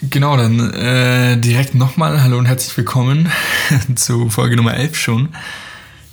[0.00, 3.32] Genau, dann äh, direkt nochmal Hallo und herzlich willkommen
[3.96, 5.30] zu Folge Nummer 11 schon.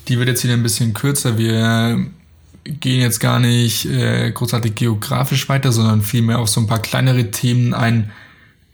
[0.08, 1.38] Die wird jetzt wieder ein bisschen kürzer.
[1.38, 2.04] Wir
[2.64, 7.30] gehen jetzt gar nicht äh, großartig geografisch weiter, sondern vielmehr auf so ein paar kleinere
[7.30, 8.10] Themen ein,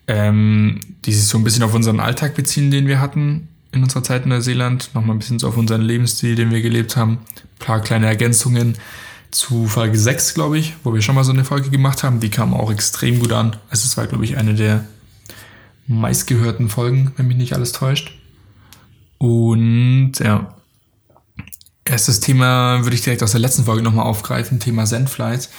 [0.08, 4.04] ähm, die sich so ein bisschen auf unseren Alltag beziehen, den wir hatten in unserer
[4.04, 4.92] Zeit in Neuseeland.
[4.94, 7.20] Nochmal ein bisschen so auf unseren Lebensstil, den wir gelebt haben.
[7.36, 8.76] Ein paar kleine Ergänzungen
[9.30, 12.22] zu Folge 6, glaube ich, wo wir schon mal so eine Folge gemacht haben.
[12.22, 13.58] Die kam auch extrem gut an.
[13.70, 14.86] Also es war, glaube ich, eine der
[16.00, 18.18] meistgehörten Folgen, wenn mich nicht alles täuscht.
[19.18, 20.56] Und ja,
[21.86, 25.50] erstes Thema würde ich direkt aus der letzten Folge nochmal aufgreifen, Thema Sandflies.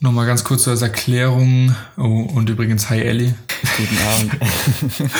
[0.00, 1.76] Nochmal ganz kurz als Erklärung.
[1.96, 3.34] Oh, und übrigens, hi Ellie.
[3.76, 4.32] Guten Abend.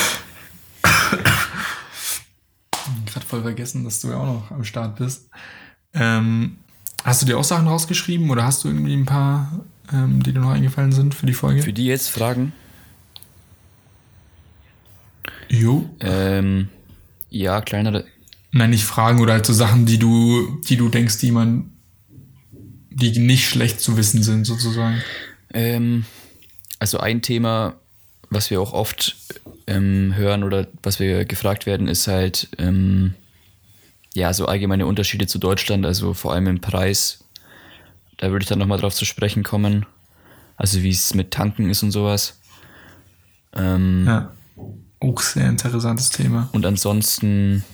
[3.07, 5.29] Gerade voll vergessen, dass du ja auch noch am Start bist.
[5.95, 6.57] Ähm,
[7.05, 9.61] hast du dir auch Sachen rausgeschrieben oder hast du irgendwie ein paar,
[9.93, 11.63] ähm, die dir noch eingefallen sind für die Folge?
[11.63, 12.53] Für die jetzt Fragen?
[15.53, 15.85] Jo.
[16.01, 16.71] Ähm,
[17.29, 18.07] ja, kleinere.
[18.53, 21.73] Nein, nicht Fragen oder halt so Sachen, die du, die du denkst, die man,
[22.91, 25.03] die nicht schlecht zu wissen sind, sozusagen.
[25.53, 26.07] Ähm,
[26.79, 27.77] also ein Thema,
[28.31, 29.15] was wir auch oft
[29.67, 33.15] ähm, hören oder was wir gefragt werden, ist halt, ähm,
[34.15, 37.25] ja, so allgemeine Unterschiede zu Deutschland, also vor allem im Preis.
[38.17, 39.85] Da würde ich dann nochmal drauf zu sprechen kommen.
[40.57, 42.39] Also wie es mit Tanken ist und sowas.
[43.55, 44.33] Ähm, ja.
[45.03, 46.49] Auch sehr interessantes Thema.
[46.53, 47.65] Und ansonsten,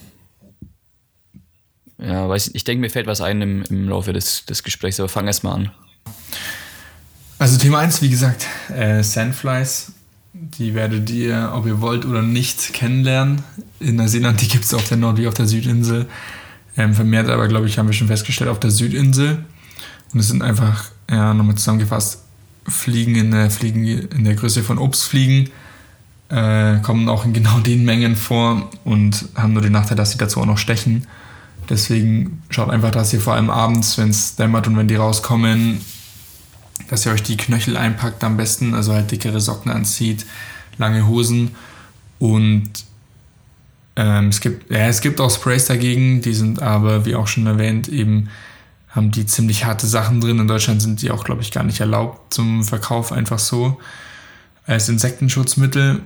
[1.98, 5.10] ja, weiß ich denke, mir fällt was ein im, im Laufe des, des Gesprächs, aber
[5.10, 5.70] fang erst mal an.
[7.38, 9.92] Also Thema 1, wie gesagt, äh, Sandflies.
[10.32, 13.42] Die werdet ihr, ob ihr wollt oder nicht, kennenlernen.
[13.78, 16.06] In Neuseeland, die gibt es auf der Nord- wie auf der Südinsel.
[16.76, 19.44] Ähm, vermehrt aber, glaube ich, haben wir schon festgestellt, auf der Südinsel.
[20.14, 22.22] Und es sind einfach, ja, nochmal zusammengefasst,
[22.66, 25.50] Fliegen in der, Fliegen in der Größe von Obstfliegen
[26.30, 30.18] äh, kommen auch in genau den Mengen vor und haben nur den Nachteil, dass sie
[30.18, 31.06] dazu auch noch stechen.
[31.68, 35.80] Deswegen schaut einfach, dass ihr vor allem abends, wenn es dämmert und wenn die rauskommen,
[36.88, 40.26] dass ihr euch die Knöchel einpackt am besten, also halt dickere Socken anzieht,
[40.78, 41.54] lange Hosen
[42.18, 42.70] und
[43.96, 47.46] ähm, es gibt ja, es gibt auch Sprays dagegen, die sind aber wie auch schon
[47.46, 48.28] erwähnt eben
[48.88, 50.38] haben die ziemlich harte Sachen drin.
[50.38, 53.78] In Deutschland sind die auch glaube ich gar nicht erlaubt zum Verkauf einfach so
[54.66, 56.02] als Insektenschutzmittel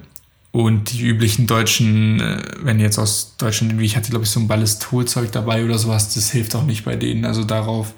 [0.53, 4.39] und die üblichen deutschen, äh, wenn jetzt aus Deutschland, wie ich hatte, glaube ich, so
[4.39, 7.25] ein Ballistolzeug dabei oder sowas, das hilft auch nicht bei denen.
[7.25, 7.95] Also darauf,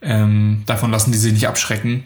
[0.00, 2.04] ähm, davon lassen die sich nicht abschrecken.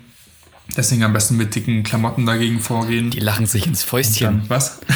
[0.77, 3.11] Deswegen am besten mit dicken Klamotten dagegen vorgehen.
[3.11, 4.39] Die lachen sich ins Fäustchen.
[4.39, 4.81] Dann, was?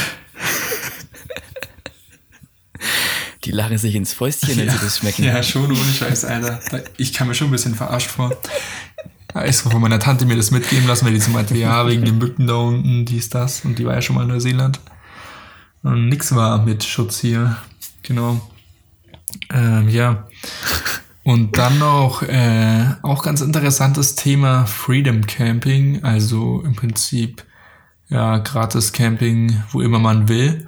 [3.45, 5.23] Die lachen sich ins Fäustchen, wenn ja, sie das schmecken.
[5.23, 6.61] Ja, schon ohne Scheiß, Alter.
[6.97, 8.37] Ich kam mir schon ein bisschen verarscht vor.
[9.35, 12.19] Extra von meiner Tante mir das mitgeben lassen, weil die zum Beispiel, ja, wegen den
[12.19, 13.65] Mücken da unten, dies, das.
[13.65, 14.81] Und die war ja schon mal in Neuseeland.
[15.83, 17.57] Und nix war mit Schutz hier.
[18.03, 18.41] Genau.
[19.53, 20.27] Ähm, ja.
[21.23, 26.03] Und dann noch, äh, auch ganz interessantes Thema Freedom Camping.
[26.05, 27.45] Also im Prinzip,
[28.09, 30.67] ja, gratis Camping, wo immer man will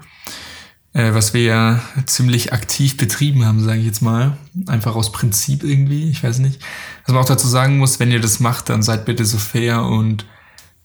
[0.93, 4.37] äh, was wir ja ziemlich aktiv betrieben haben, sage ich jetzt mal.
[4.67, 6.61] Einfach aus Prinzip irgendwie, ich weiß nicht.
[7.05, 9.85] Was man auch dazu sagen muss, wenn ihr das macht, dann seid bitte so fair
[9.85, 10.25] und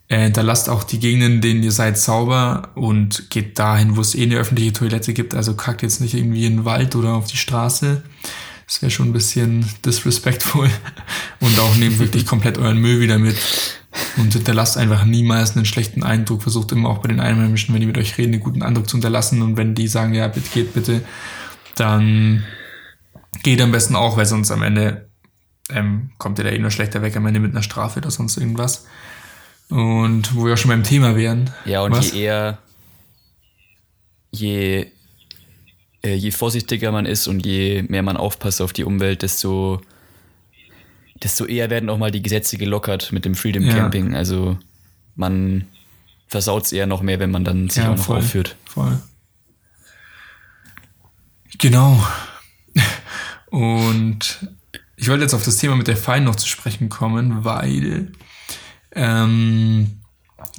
[0.09, 4.16] äh, da lasst auch die Gegenden, denen ihr seid, sauber und geht dahin, wo es
[4.16, 5.34] eh eine öffentliche Toilette gibt.
[5.34, 8.03] Also kackt jetzt nicht irgendwie in den Wald oder auf die Straße.
[8.68, 10.69] Das wäre schon ein bisschen disrespectful.
[11.40, 13.35] Und auch nehmt wirklich komplett euren Müll wieder mit.
[14.18, 16.41] Und hinterlasst einfach niemals einen schlechten Eindruck.
[16.44, 18.97] Versucht immer auch bei den Einheimischen, wenn die mit euch reden, einen guten Eindruck zu
[18.97, 19.41] hinterlassen.
[19.41, 21.02] Und wenn die sagen, ja, bitte geht bitte,
[21.75, 22.44] dann
[23.44, 25.09] geht am besten auch, weil sonst am Ende
[25.69, 28.38] ähm, kommt ihr da eh nur schlechter weg, am Ende mit einer Strafe oder sonst
[28.38, 28.85] irgendwas.
[29.69, 31.50] Und wo wir auch schon beim Thema wären.
[31.66, 32.12] Ja, und was?
[32.12, 32.59] je eher,
[34.31, 34.88] je,
[36.06, 39.81] äh, je vorsichtiger man ist und je mehr man aufpasst auf die Umwelt, desto
[41.22, 44.12] desto eher werden auch mal die Gesetze gelockert mit dem Freedom Camping.
[44.12, 44.18] Ja.
[44.18, 44.58] Also
[45.16, 45.68] man
[46.28, 48.55] versaut es eher noch mehr, wenn man dann sich ja, auch noch voll, aufführt.
[48.66, 49.00] Voll.
[51.58, 52.06] Genau.
[53.49, 54.47] Und
[54.97, 58.11] ich wollte jetzt auf das Thema mit der Fein noch zu sprechen kommen, weil
[58.91, 60.02] ähm,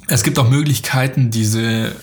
[0.07, 1.93] es gibt auch Möglichkeiten, diese äh,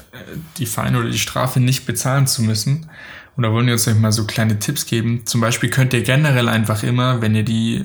[0.59, 2.91] die Fein oder die Strafe nicht bezahlen zu müssen.
[3.37, 5.23] Und da wollen wir uns euch mal so kleine Tipps geben.
[5.25, 7.84] Zum Beispiel könnt ihr generell einfach immer, wenn ihr die,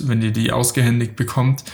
[0.00, 1.64] wenn ihr die ausgehändigt bekommt,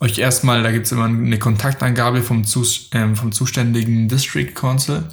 [0.00, 5.04] euch erstmal, da gibt's immer eine Kontaktangabe vom, Zus, äh, vom zuständigen District Council.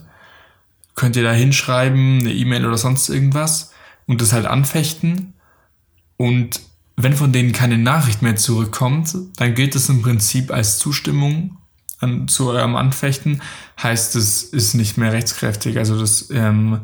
[0.96, 3.72] Könnt ihr da hinschreiben, eine E-Mail oder sonst irgendwas
[4.08, 5.34] und das halt anfechten.
[6.18, 6.60] Und
[6.96, 11.58] wenn von denen keine Nachricht mehr zurückkommt, dann gilt es im Prinzip als Zustimmung
[12.00, 13.42] an, zu eurem Anfechten,
[13.82, 15.78] heißt es ist nicht mehr rechtskräftig.
[15.78, 16.82] Also das ähm,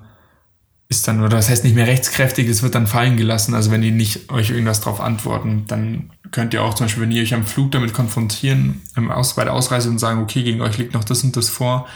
[0.90, 3.54] ist dann, oder das heißt nicht mehr rechtskräftig, es wird dann fallen gelassen.
[3.54, 7.12] Also wenn die nicht euch irgendwas drauf antworten, dann könnt ihr auch zum Beispiel, wenn
[7.12, 10.62] ihr euch am Flug damit konfrontieren, ähm, aus, bei der Ausreise und sagen, okay, gegen
[10.62, 11.88] euch liegt noch das und das vor,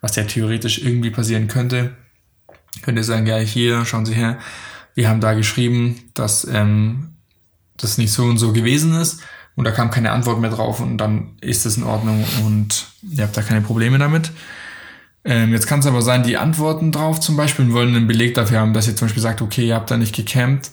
[0.00, 1.96] was ja theoretisch irgendwie passieren könnte,
[2.82, 4.38] könnt ihr sagen, ja, hier, schauen Sie her,
[4.94, 7.14] wir haben da geschrieben, dass ähm,
[7.76, 9.20] das nicht so und so gewesen ist
[9.54, 13.22] und da kam keine Antwort mehr drauf und dann ist das in Ordnung und ihr
[13.22, 14.32] habt da keine Probleme damit.
[15.24, 18.60] Ähm, jetzt kann es aber sein, die antworten drauf zum Beispiel wollen einen Beleg dafür
[18.60, 20.70] haben, dass ihr zum Beispiel sagt, okay, ihr habt da nicht gecampt.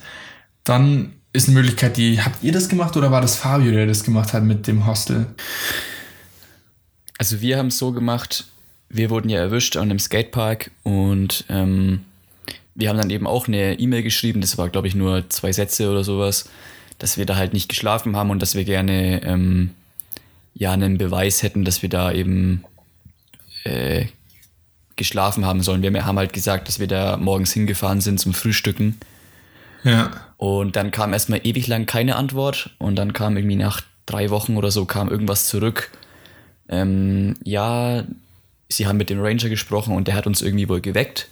[0.64, 4.04] Dann ist eine Möglichkeit, die, habt ihr das gemacht oder war das Fabio, der das
[4.04, 5.28] gemacht hat mit dem Hostel?
[7.18, 8.46] Also wir haben es so gemacht,
[8.90, 12.02] wir wurden ja erwischt an einem Skatepark und ähm,
[12.76, 15.90] wir haben dann eben auch eine E-Mail geschrieben, das war glaube ich nur zwei Sätze
[15.90, 16.50] oder sowas,
[17.00, 19.72] dass wir da halt nicht geschlafen haben und dass wir gerne ähm,
[20.54, 22.64] ja einen Beweis hätten, dass wir da eben
[23.64, 24.06] äh,
[24.98, 25.82] geschlafen haben sollen.
[25.82, 28.98] Wir haben halt gesagt, dass wir da morgens hingefahren sind zum Frühstücken.
[29.84, 30.12] Ja.
[30.38, 34.58] Und dann kam erstmal ewig lang keine Antwort und dann kam irgendwie nach drei Wochen
[34.58, 35.92] oder so kam irgendwas zurück.
[36.70, 38.04] Ähm, ja,
[38.70, 41.28] sie haben mit dem Ranger gesprochen und der hat uns irgendwie wohl geweckt.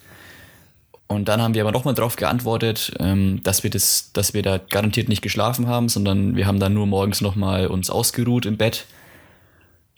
[1.07, 4.57] Und dann haben wir aber nochmal drauf geantwortet, ähm, dass wir das, dass wir da
[4.57, 8.85] garantiert nicht geschlafen haben, sondern wir haben dann nur morgens nochmal uns ausgeruht im Bett.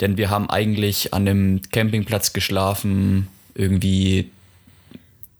[0.02, 4.31] Denn wir haben eigentlich an einem Campingplatz geschlafen, irgendwie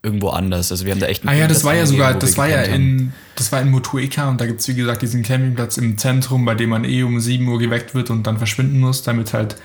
[0.02, 0.70] irgendwo anders.
[0.70, 3.12] Also wir haben da echt Ah ja, das war ja sogar, das war ja in,
[3.36, 6.54] das war in Motueka und da gibt es wie gesagt diesen Campingplatz im Zentrum, bei
[6.54, 9.56] dem man eh um 7 Uhr geweckt wird und dann verschwinden muss, damit halt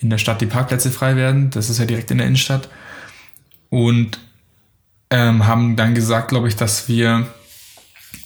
[0.00, 1.50] in der Stadt die Parkplätze frei werden.
[1.50, 2.68] Das ist ja direkt in der Innenstadt.
[3.68, 4.18] Und
[5.10, 7.26] ähm, haben dann gesagt, glaube ich, dass wir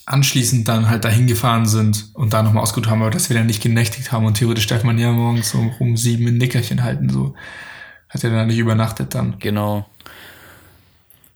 [0.06, 3.46] anschließend dann halt dahin gefahren sind und da nochmal ausgeruht haben, aber dass wir dann
[3.46, 7.08] nicht genächtigt haben und theoretisch darf man ja morgens so um sieben ein Nickerchen halten,
[7.08, 7.34] so.
[8.14, 9.38] Hat er dann nicht übernachtet dann.
[9.40, 9.86] Genau.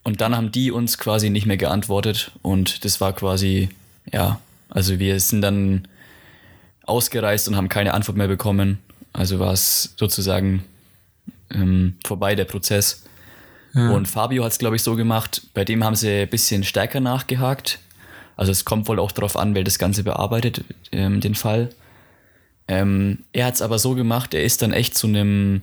[0.03, 3.69] Und dann haben die uns quasi nicht mehr geantwortet und das war quasi,
[4.11, 4.39] ja,
[4.69, 5.87] also wir sind dann
[6.83, 8.79] ausgereist und haben keine Antwort mehr bekommen.
[9.11, 10.63] Also war es sozusagen
[11.53, 13.03] ähm, vorbei, der Prozess.
[13.73, 13.91] Ja.
[13.91, 17.01] Und Fabio hat es, glaube ich, so gemacht, bei dem haben sie ein bisschen stärker
[17.01, 17.79] nachgehakt.
[18.37, 21.69] Also es kommt wohl auch darauf an, wer das Ganze bearbeitet, ähm, den Fall.
[22.69, 25.61] Ähm, er hat es aber so gemacht, er ist dann echt zu einem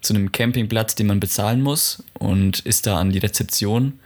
[0.00, 3.98] zu einem Campingplatz, den man bezahlen muss und ist da an die Rezeption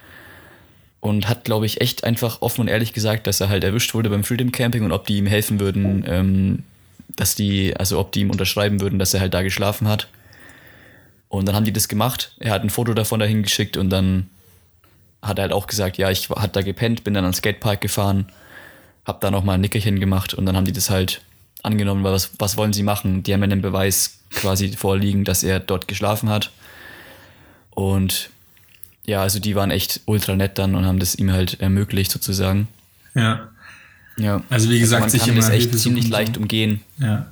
[1.00, 4.10] und hat, glaube ich, echt einfach offen und ehrlich gesagt, dass er halt erwischt wurde
[4.10, 6.62] beim Freedom Camping und ob die ihm helfen würden, ähm,
[7.16, 10.08] dass die, also ob die ihm unterschreiben würden, dass er halt da geschlafen hat.
[11.28, 12.34] Und dann haben die das gemacht.
[12.38, 14.30] Er hat ein Foto davon dahin geschickt und dann
[15.20, 18.26] hat er halt auch gesagt, ja, ich hat da gepennt, bin dann ans Skatepark gefahren,
[19.04, 21.22] hab da nochmal ein Nickerchen gemacht und dann haben die das halt
[21.64, 23.22] angenommen, weil was, was wollen sie machen?
[23.22, 26.50] Die haben ja einen Beweis quasi vorliegen, dass er dort geschlafen hat.
[27.70, 28.30] Und
[29.04, 32.68] ja, also die waren echt ultra nett dann und haben das ihm halt ermöglicht sozusagen.
[33.14, 33.48] Ja.
[34.16, 34.42] Ja.
[34.48, 36.80] Also wie gesagt, also man kann das echt ziemlich leicht umgehen.
[36.98, 37.26] Ja.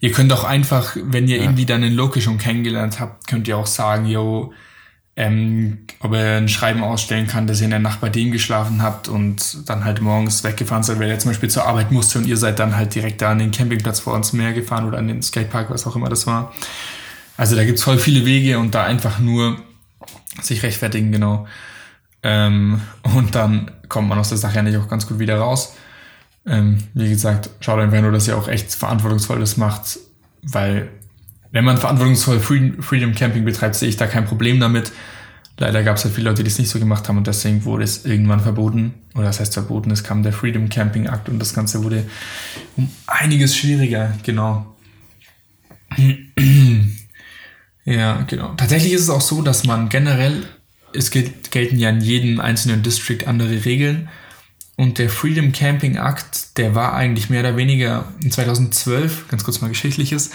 [0.00, 1.42] Ihr könnt auch einfach, wenn ihr ja.
[1.42, 4.52] irgendwie dann einen Loki schon kennengelernt habt, könnt ihr auch sagen, yo,
[5.20, 8.80] ähm, ob er ein Schreiben ausstellen kann, dass ihr in der Nacht bei dem geschlafen
[8.80, 12.26] habt und dann halt morgens weggefahren seid, weil er zum Beispiel zur Arbeit musste und
[12.26, 15.08] ihr seid dann halt direkt da an den Campingplatz vor uns Meer gefahren oder an
[15.08, 16.54] den Skatepark, was auch immer das war.
[17.36, 19.60] Also da gibt's voll viele Wege und da einfach nur
[20.40, 21.46] sich rechtfertigen, genau.
[22.22, 25.74] Ähm, und dann kommt man aus der Sache eigentlich auch ganz gut wieder raus.
[26.46, 29.98] Ähm, wie gesagt, schaut einfach nur, dass ihr auch echt verantwortungsvoll das macht,
[30.40, 30.88] weil
[31.52, 34.92] wenn man verantwortungsvoll Freedom Camping betreibt, sehe ich da kein Problem damit.
[35.58, 37.84] Leider gab es halt viele Leute, die das nicht so gemacht haben und deswegen wurde
[37.84, 38.94] es irgendwann verboten.
[39.14, 42.04] Oder das heißt verboten, es kam der Freedom Camping Act und das Ganze wurde
[42.76, 44.74] um einiges schwieriger, genau.
[47.84, 48.54] ja, genau.
[48.54, 50.44] Tatsächlich ist es auch so, dass man generell,
[50.94, 54.08] es gelten ja in jedem einzelnen District andere Regeln
[54.76, 59.60] und der Freedom Camping Act, der war eigentlich mehr oder weniger in 2012, ganz kurz
[59.60, 60.30] mal geschichtliches,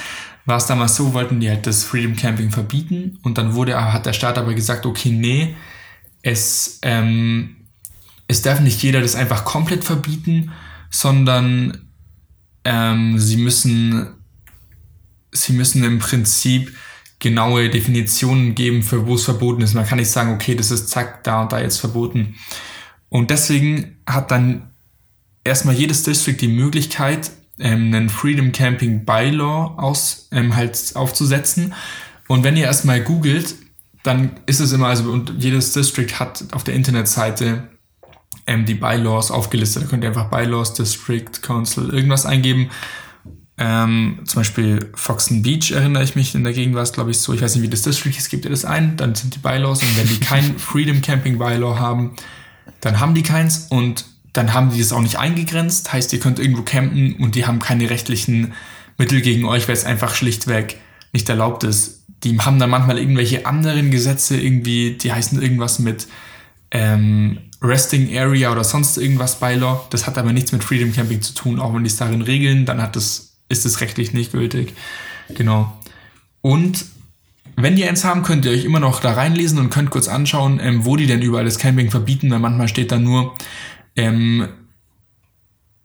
[0.46, 4.06] war es damals so, wollten die halt das Freedom Camping verbieten und dann wurde, hat
[4.06, 5.56] der Staat aber gesagt, okay, nee,
[6.22, 7.56] es, ähm,
[8.28, 10.52] es darf nicht jeder das einfach komplett verbieten,
[10.90, 11.90] sondern
[12.64, 14.08] ähm, sie müssen,
[15.32, 16.75] sie müssen im Prinzip
[17.20, 19.74] genaue Definitionen geben, für wo es verboten ist.
[19.74, 22.36] Man kann nicht sagen, okay, das ist zack, da und da jetzt verboten.
[23.10, 24.72] Und deswegen hat dann
[25.44, 31.74] erstmal jedes District die Möglichkeit, ähm, einen Freedom Camping Bylaw aus, ähm, halt aufzusetzen.
[32.28, 33.56] Und wenn ihr erstmal googelt,
[34.04, 37.70] dann ist es immer, also und jedes District hat auf der Internetseite
[38.48, 39.84] ähm, die Bylaws aufgelistet.
[39.84, 42.70] Da könnt ihr einfach Bylaws, District, Council, irgendwas eingeben.
[43.58, 47.20] Ähm, zum Beispiel Foxen Beach erinnere ich mich, in der Gegend war es, glaube ich,
[47.20, 49.40] so, ich weiß nicht, wie das District ist, gibt ihr das ein, dann sind die
[49.40, 52.16] Bylaws und wenn die kein Freedom Camping Bylaw haben,
[52.82, 54.06] dann haben die keins und
[54.38, 57.60] dann haben die das auch nicht eingegrenzt, heißt, ihr könnt irgendwo campen und die haben
[57.60, 58.54] keine rechtlichen
[58.98, 60.77] Mittel gegen euch, weil es einfach schlichtweg
[61.13, 62.04] nicht erlaubt ist.
[62.24, 66.08] Die haben dann manchmal irgendwelche anderen Gesetze, irgendwie, die heißen irgendwas mit
[66.72, 69.88] ähm, Resting Area oder sonst irgendwas bei Law.
[69.89, 72.65] Das hat aber nichts mit Freedom Camping zu tun, auch wenn die es darin regeln,
[72.65, 74.74] dann hat das, ist es rechtlich nicht gültig.
[75.30, 75.72] Genau.
[76.42, 76.86] Und
[77.56, 80.60] wenn die eins haben, könnt ihr euch immer noch da reinlesen und könnt kurz anschauen,
[80.62, 83.36] ähm, wo die denn überall das Camping verbieten, weil manchmal steht da nur
[83.96, 84.48] ähm,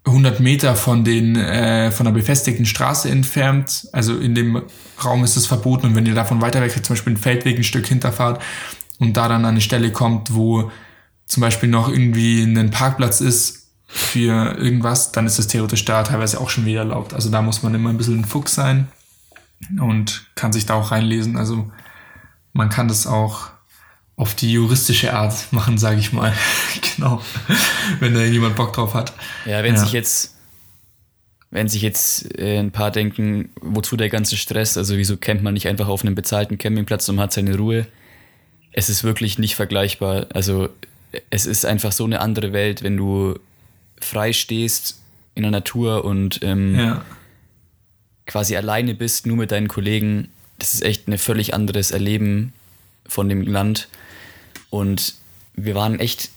[0.06, 3.88] 100 Meter von, den, äh, von der befestigten Straße entfernt.
[3.92, 4.62] Also in dem
[5.04, 7.64] Raum ist es verboten und wenn ihr davon weiter weg, zum Beispiel ein Feldweg ein
[7.64, 8.42] Stück hinterfahrt
[8.98, 10.70] und da dann an eine Stelle kommt, wo
[11.26, 16.40] zum Beispiel noch irgendwie ein Parkplatz ist für irgendwas, dann ist das theoretisch da teilweise
[16.40, 17.12] auch schon wieder erlaubt.
[17.12, 18.88] Also da muss man immer ein bisschen ein Fuchs sein
[19.80, 21.36] und kann sich da auch reinlesen.
[21.36, 21.70] Also
[22.52, 23.50] man kann das auch
[24.20, 26.34] auf die juristische Art machen, sage ich mal.
[26.94, 27.22] genau.
[28.00, 29.14] Wenn da jemand Bock drauf hat.
[29.46, 29.80] Ja, wenn ja.
[29.80, 30.36] sich jetzt
[31.50, 35.54] wenn sich jetzt äh, ein paar denken, wozu der ganze Stress, also wieso campt man
[35.54, 37.86] nicht einfach auf einem bezahlten Campingplatz und hat seine Ruhe?
[38.72, 40.26] Es ist wirklich nicht vergleichbar.
[40.34, 40.68] Also
[41.30, 43.36] es ist einfach so eine andere Welt, wenn du
[44.00, 45.00] frei stehst
[45.34, 47.04] in der Natur und ähm, ja.
[48.26, 50.28] quasi alleine bist, nur mit deinen Kollegen.
[50.58, 52.52] Das ist echt ein völlig anderes Erleben
[53.08, 53.88] von dem Land.
[54.70, 55.14] Und
[55.54, 56.30] wir waren echt,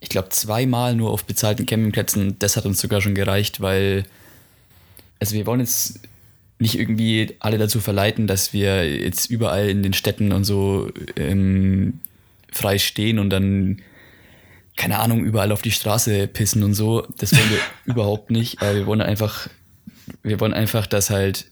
[0.00, 2.38] ich glaube, zweimal nur auf bezahlten Campingplätzen.
[2.38, 4.04] Das hat uns sogar schon gereicht, weil,
[5.20, 6.00] also wir wollen jetzt
[6.58, 12.00] nicht irgendwie alle dazu verleiten, dass wir jetzt überall in den Städten und so ähm,
[12.52, 13.82] frei stehen und dann
[14.76, 17.06] keine Ahnung, überall auf die Straße pissen und so.
[17.18, 17.58] Das wollen wir
[17.92, 18.62] überhaupt nicht.
[18.62, 19.48] Aber wir wollen einfach,
[20.22, 21.46] wir wollen einfach, dass halt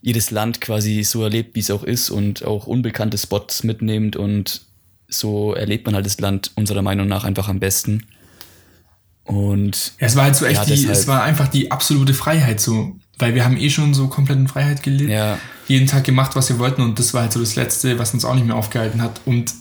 [0.00, 4.62] jedes Land quasi so erlebt, wie es auch ist und auch unbekannte Spots mitnimmt und
[5.10, 8.06] so erlebt man halt das Land unserer Meinung nach einfach am besten.
[9.24, 12.60] Und ja, es war halt so echt ja, die, es war einfach die absolute Freiheit
[12.60, 15.10] so, weil wir haben eh schon so komplett in Freiheit gelebt.
[15.10, 15.38] Ja.
[15.68, 18.24] Jeden Tag gemacht, was wir wollten und das war halt so das Letzte, was uns
[18.24, 19.20] auch nicht mehr aufgehalten hat.
[19.26, 19.52] Und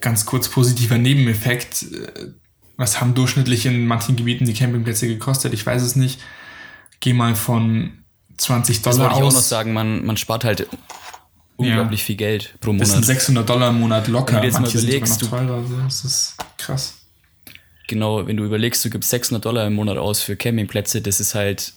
[0.00, 1.82] ganz kurz positiver Nebeneffekt.
[1.82, 2.32] Äh,
[2.76, 5.52] was haben durchschnittlich in manchen Gebieten die Campingplätze gekostet?
[5.52, 6.20] Ich weiß es nicht.
[7.00, 7.92] Geh mal von
[8.38, 10.66] 20 Dollar das wollte ich auch noch sagen, man, man spart halt
[11.60, 12.06] unglaublich ja.
[12.06, 12.82] viel Geld pro Monat.
[12.82, 14.34] Das sind 600 Dollar im Monat locker.
[14.34, 16.94] Wenn du jetzt Manche mal überlegst, sind teurer, also das ist krass.
[17.88, 21.34] Genau, wenn du überlegst, du gibst 600 Dollar im Monat aus für Campingplätze, das ist
[21.34, 21.72] halt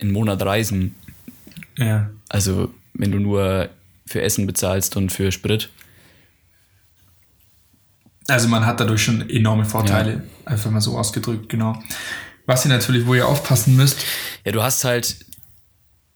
[0.00, 0.94] ein Monat Reisen.
[1.76, 2.10] Ja.
[2.28, 3.68] Also, wenn du nur
[4.06, 5.68] für Essen bezahlst und für Sprit.
[8.26, 10.52] Also man hat dadurch schon enorme Vorteile, ja.
[10.52, 11.80] einfach mal so ausgedrückt, genau.
[12.46, 14.04] Was ihr natürlich, wo ihr aufpassen müsst.
[14.44, 15.16] Ja, du hast halt.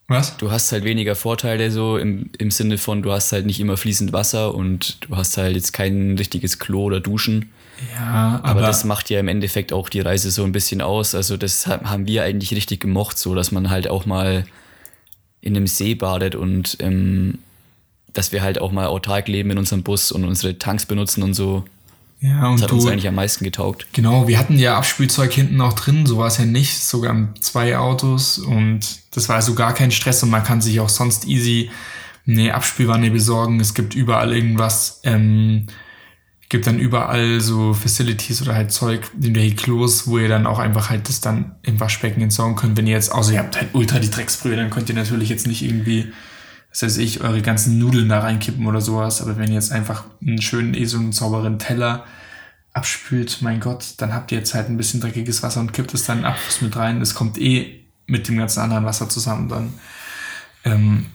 [0.07, 0.37] Was?
[0.37, 3.77] Du hast halt weniger Vorteile so im, im Sinne von, du hast halt nicht immer
[3.77, 7.51] fließend Wasser und du hast halt jetzt kein richtiges Klo oder Duschen.
[7.95, 11.15] Ja, aber, aber das macht ja im Endeffekt auch die Reise so ein bisschen aus.
[11.15, 14.45] Also das haben wir eigentlich richtig gemocht, so dass man halt auch mal
[15.41, 17.39] in einem See badet und ähm,
[18.13, 21.33] dass wir halt auch mal autark leben in unserem Bus und unsere Tanks benutzen und
[21.33, 21.65] so.
[22.23, 23.87] Ja, und das hat du, uns eigentlich am meisten getaugt.
[23.91, 27.77] Genau, wir hatten ja Abspielzeug hinten auch drin, so war es ja nicht, sogar zwei
[27.77, 28.79] Autos und
[29.11, 31.69] das war also gar kein Stress und man kann sich auch sonst easy
[32.25, 33.59] eine Abspielwanne besorgen.
[33.59, 35.67] Es gibt überall irgendwas, ähm,
[36.47, 40.89] gibt dann überall so Facilities oder halt Zeug, irgendwelche Klos, wo ihr dann auch einfach
[40.89, 42.77] halt das dann im Waschbecken entsorgen könnt.
[42.77, 45.45] Wenn ihr jetzt, außer ihr habt halt ultra die Drecksbrühe, dann könnt ihr natürlich jetzt
[45.45, 46.13] nicht irgendwie
[46.73, 49.21] was weiß ich, eure ganzen Nudeln da reinkippen oder sowas.
[49.21, 52.03] Aber wenn ihr jetzt einfach einen schönen, eh so einen sauberen Teller
[52.73, 56.05] abspült, mein Gott, dann habt ihr jetzt halt ein bisschen dreckiges Wasser und kippt es
[56.05, 56.99] dann in Abfluss mit rein.
[56.99, 59.73] Das kommt eh mit dem ganzen anderen Wasser zusammen dann
[60.65, 61.05] ähm,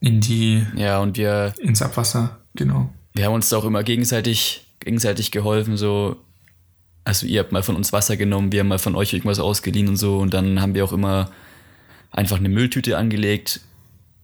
[0.00, 2.90] in die ja und wir ins Abwasser genau.
[3.14, 6.16] Wir haben uns auch immer gegenseitig gegenseitig geholfen so
[7.04, 9.88] also ihr habt mal von uns Wasser genommen, wir haben mal von euch irgendwas ausgeliehen
[9.88, 11.30] und so und dann haben wir auch immer
[12.10, 13.60] einfach eine Mülltüte angelegt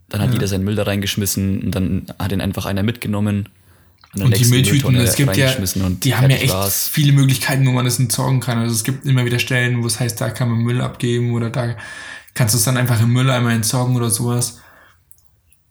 [0.08, 0.34] dann hat ja.
[0.34, 3.48] jeder seinen Müll da reingeschmissen und dann hat ihn einfach einer mitgenommen.
[4.14, 6.88] Und, und die Mülltüten, es gibt ja, die haben ja echt war's.
[6.90, 8.58] viele Möglichkeiten, wo man das entsorgen kann.
[8.58, 11.50] Also es gibt immer wieder Stellen, wo es heißt, da kann man Müll abgeben oder
[11.50, 11.76] da
[12.32, 14.60] kannst du es dann einfach im Mülleimer entsorgen oder sowas.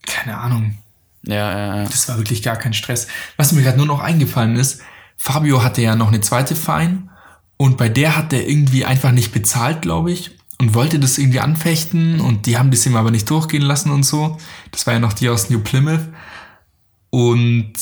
[0.05, 0.77] Keine Ahnung.
[1.23, 1.83] Ja, ja, ja.
[1.85, 3.07] Das war wirklich gar kein Stress.
[3.37, 4.81] Was mir gerade nur noch eingefallen ist,
[5.17, 7.09] Fabio hatte ja noch eine zweite Fein
[7.57, 11.39] und bei der hat er irgendwie einfach nicht bezahlt, glaube ich und wollte das irgendwie
[11.39, 14.37] anfechten und die haben das ihm aber nicht durchgehen lassen und so.
[14.71, 16.07] Das war ja noch die aus New Plymouth.
[17.09, 17.73] Und,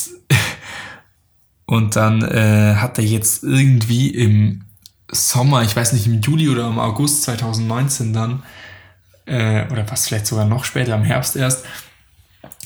[1.65, 4.65] und dann äh, hat er jetzt irgendwie im
[5.11, 8.43] Sommer, ich weiß nicht, im Juli oder im August 2019 dann,
[9.25, 11.65] äh, oder was vielleicht sogar noch später, im Herbst erst,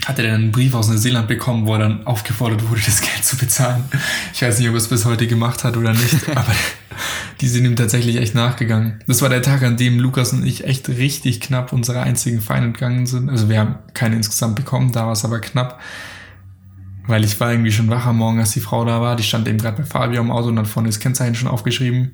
[0.05, 3.23] hat er dann einen Brief aus Neuseeland bekommen, wo er dann aufgefordert wurde, das Geld
[3.23, 3.83] zu bezahlen.
[4.33, 6.53] Ich weiß nicht, ob er es bis heute gemacht hat oder nicht, aber
[7.41, 9.01] die sind ihm tatsächlich echt nachgegangen.
[9.07, 12.67] Das war der Tag, an dem Lukas und ich echt richtig knapp unsere einzigen Feinde
[12.67, 13.29] entgangen sind.
[13.29, 15.79] Also wir haben keine insgesamt bekommen, da war es aber knapp.
[17.07, 19.15] Weil ich war irgendwie schon wach am Morgen, als die Frau da war.
[19.15, 22.13] Die stand eben gerade bei Fabio am Auto und dann vorne das Kennzeichen schon aufgeschrieben.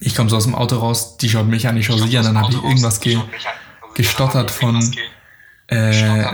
[0.00, 2.24] Ich komme so aus dem Auto raus, die schaut mich an, ich schaue sie an,
[2.24, 3.18] dann habe ich irgendwas ge
[3.94, 4.80] gestottert von,
[5.66, 6.24] äh,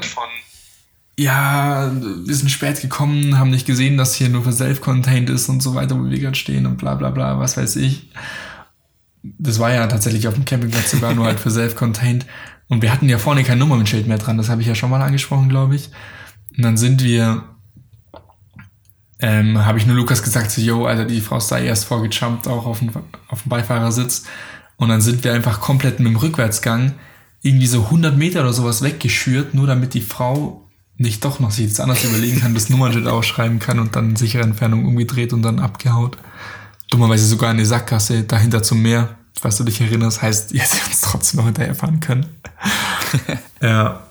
[1.16, 5.62] ja, wir sind spät gekommen, haben nicht gesehen, dass hier nur für self-contained ist und
[5.62, 8.10] so weiter, wo wir gerade stehen und bla bla bla, was weiß ich.
[9.22, 12.26] Das war ja tatsächlich auf dem Campingplatz sogar nur halt für self-contained.
[12.68, 15.02] Und wir hatten ja vorne kein Nummernschild mehr dran, das habe ich ja schon mal
[15.02, 15.90] angesprochen, glaube ich.
[16.56, 17.44] Und dann sind wir,
[19.20, 22.48] ähm, habe ich nur Lukas gesagt, so, yo, Alter, die Frau ist da erst vorgejumpt,
[22.48, 22.90] auch auf dem,
[23.28, 24.24] auf dem Beifahrersitz.
[24.76, 26.94] Und dann sind wir einfach komplett mit dem Rückwärtsgang
[27.42, 30.63] irgendwie so 100 Meter oder sowas weggeschürt, nur damit die Frau
[30.96, 34.42] nicht doch noch sich jetzt anders überlegen kann, das Nummernschild ausschreiben kann und dann sichere
[34.42, 36.16] Entfernung umgedreht und dann abgehaut.
[36.90, 41.00] Dummerweise sogar eine Sackgasse dahinter zum Meer, falls du dich erinnerst, heißt, ja, sie uns
[41.00, 42.26] trotzdem noch hinterherfahren können.
[43.62, 44.06] ja.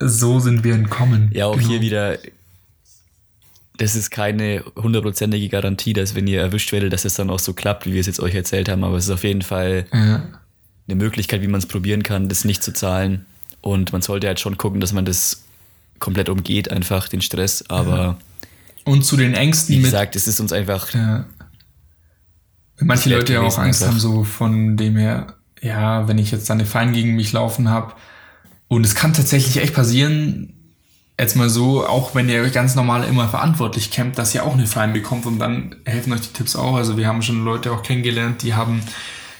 [0.00, 1.30] So sind wir entkommen.
[1.32, 1.68] Ja, auch genau.
[1.68, 2.18] hier wieder,
[3.76, 7.52] das ist keine hundertprozentige Garantie, dass wenn ihr erwischt werdet, dass es dann auch so
[7.52, 10.22] klappt, wie wir es jetzt euch erzählt haben, aber es ist auf jeden Fall ja.
[10.88, 13.26] eine Möglichkeit, wie man es probieren kann, das nicht zu zahlen.
[13.60, 15.45] Und man sollte halt schon gucken, dass man das
[15.98, 18.18] komplett umgeht, einfach den Stress, aber.
[18.84, 19.76] Und zu den Ängsten.
[19.76, 20.92] Wie gesagt, mit, es ist uns einfach.
[20.94, 21.26] Ja.
[22.80, 23.94] Manche Leute ja auch Angst einfach.
[23.94, 27.94] haben, so von dem her, ja, wenn ich jetzt eine Fein gegen mich laufen habe.
[28.68, 30.52] Und es kann tatsächlich echt passieren,
[31.18, 34.66] jetzt mal so, auch wenn ihr ganz normal immer verantwortlich campt, dass ihr auch eine
[34.66, 36.76] Fein bekommt und dann helfen euch die Tipps auch.
[36.76, 38.82] Also wir haben schon Leute auch kennengelernt, die haben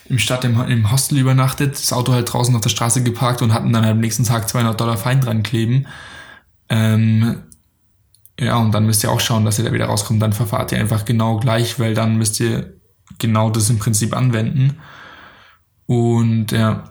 [0.09, 3.53] im Stadt im, im Hostel übernachtet, das Auto halt draußen auf der Straße geparkt und
[3.53, 5.87] hatten dann am nächsten Tag 200 Dollar Fein dran kleben.
[6.69, 7.43] Ähm,
[8.39, 10.21] ja, und dann müsst ihr auch schauen, dass ihr da wieder rauskommt.
[10.21, 12.75] Dann verfahrt ihr einfach genau gleich, weil dann müsst ihr
[13.19, 14.79] genau das im Prinzip anwenden.
[15.87, 16.85] Und ja,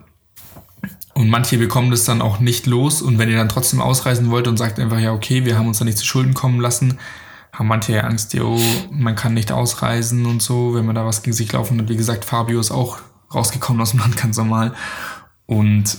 [1.14, 3.00] und manche bekommen das dann auch nicht los.
[3.00, 5.78] Und wenn ihr dann trotzdem ausreisen wollt und sagt einfach, ja, okay, wir haben uns
[5.78, 6.98] da nicht zu Schulden kommen lassen,
[7.54, 11.22] haben manche ja Angst, jo, man kann nicht ausreisen und so, wenn man da was
[11.22, 11.88] gegen sich laufen hat.
[11.88, 12.98] Wie gesagt, Fabio ist auch
[13.34, 14.74] rausgekommen aus dem Land ganz normal.
[15.46, 15.96] Und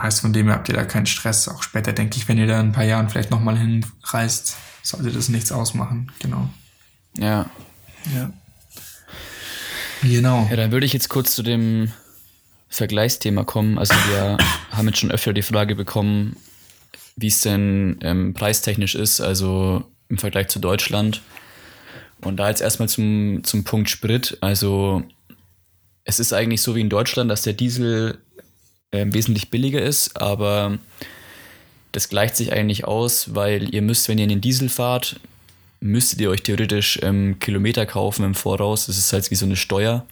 [0.00, 1.48] Heißt, von dem her habt ihr da keinen Stress.
[1.48, 5.10] Auch später denke ich, wenn ihr da in ein paar Jahren vielleicht nochmal hinreist, sollte
[5.10, 6.12] das nichts ausmachen.
[6.20, 6.48] Genau.
[7.18, 7.50] Ja.
[8.14, 8.32] Ja.
[10.02, 10.46] Genau.
[10.50, 11.92] Ja, dann würde ich jetzt kurz zu dem
[12.68, 13.78] Vergleichsthema kommen.
[13.78, 14.38] Also wir
[14.70, 16.36] haben jetzt schon öfter die Frage bekommen,
[17.16, 21.22] wie es denn ähm, preistechnisch ist, also im Vergleich zu Deutschland.
[22.20, 24.38] Und da jetzt erstmal zum, zum Punkt Sprit.
[24.40, 25.02] Also
[26.04, 28.18] es ist eigentlich so wie in Deutschland, dass der Diesel
[28.90, 30.78] äh, wesentlich billiger ist, aber
[31.92, 35.20] das gleicht sich eigentlich aus, weil ihr müsst, wenn ihr in den Diesel fahrt,
[35.80, 38.86] müsstet ihr euch theoretisch ähm, Kilometer kaufen im Voraus.
[38.86, 40.04] Das ist halt wie so eine Steuer,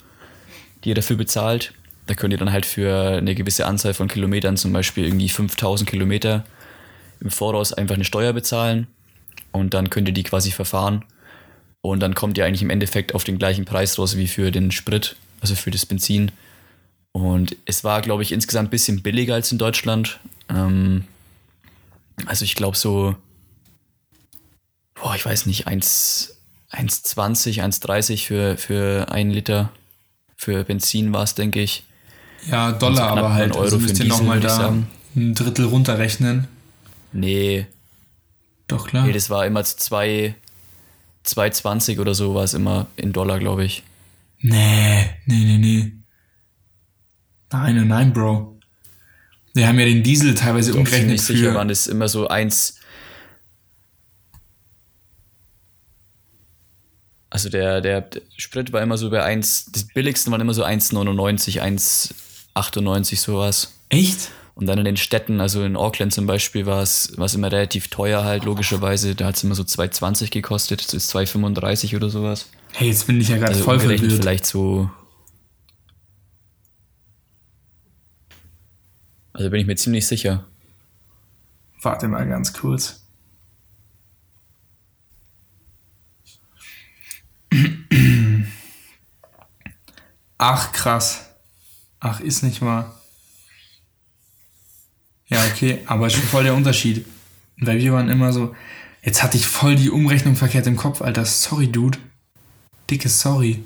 [0.85, 1.73] die ihr dafür bezahlt.
[2.07, 5.89] Da könnt ihr dann halt für eine gewisse Anzahl von Kilometern, zum Beispiel irgendwie 5000
[5.89, 6.45] Kilometer,
[7.21, 8.87] im Voraus einfach eine Steuer bezahlen
[9.53, 11.05] und dann könnt ihr die quasi verfahren.
[11.81, 14.71] Und dann kommt ihr eigentlich im Endeffekt auf den gleichen Preis raus wie für den
[14.71, 16.33] Sprit, also für das Benzin.
[17.17, 20.21] Und es war, glaube ich, insgesamt ein bisschen billiger als in Deutschland.
[20.51, 21.05] Ähm,
[22.27, 23.17] also ich glaube so,
[24.95, 26.35] boah, ich weiß nicht, 1,20,
[26.75, 29.73] 1,30 für, für einen Liter.
[30.37, 31.85] Für Benzin war es, denke ich.
[32.51, 33.53] Ja, Dollar, aber halt.
[33.53, 34.75] Euro also müsst ihr nochmal da
[35.15, 36.49] ein Drittel runterrechnen.
[37.13, 37.65] Nee.
[38.69, 39.07] Doch, klar.
[39.07, 43.85] Nee, das war immer 2,20 oder so war es immer in Dollar, glaube ich.
[44.39, 45.93] Nee, nee, nee, nee.
[47.53, 48.59] Nein, nein, nein, Bro.
[49.55, 51.21] Wir haben ja den Diesel teilweise Doch, umgerechnet.
[51.21, 52.79] Ich bin sicher, waren es immer so eins.
[57.31, 61.61] Also der, der Sprit war immer so bei 1, das billigste waren immer so 1,99,
[61.61, 63.75] 1,98 sowas.
[63.89, 64.31] Echt?
[64.55, 68.25] Und dann in den Städten, also in Auckland zum Beispiel, war es, immer relativ teuer
[68.25, 69.15] halt, logischerweise.
[69.15, 72.49] Da hat es immer so 2,20 gekostet, das ist 2,35 oder sowas.
[72.73, 74.01] Hey, jetzt bin ich ja gerade also voll verwirrt.
[74.01, 74.91] Vielleicht so
[79.37, 80.47] Also bin ich mir ziemlich sicher.
[81.83, 83.03] Warte mal ganz kurz.
[90.39, 91.27] Ach, krass.
[92.01, 92.91] Ach, ist nicht mal.
[95.27, 97.05] Ja, okay, aber schon voll der Unterschied.
[97.59, 98.57] Weil wir waren immer so,
[99.03, 101.27] jetzt hatte ich voll die Umrechnung verkehrt im Kopf, Alter.
[101.27, 101.99] Sorry, Dude.
[102.89, 103.63] Dickes Sorry.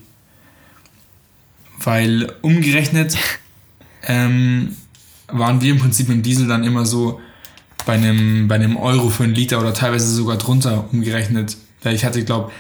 [1.79, 3.17] Weil umgerechnet
[4.03, 4.77] ähm,
[5.33, 7.21] waren wir im Prinzip mit dem Diesel dann immer so
[7.87, 11.57] bei einem, bei einem Euro für einen Liter oder teilweise sogar drunter umgerechnet.
[11.83, 12.53] Weil ich hatte, glaube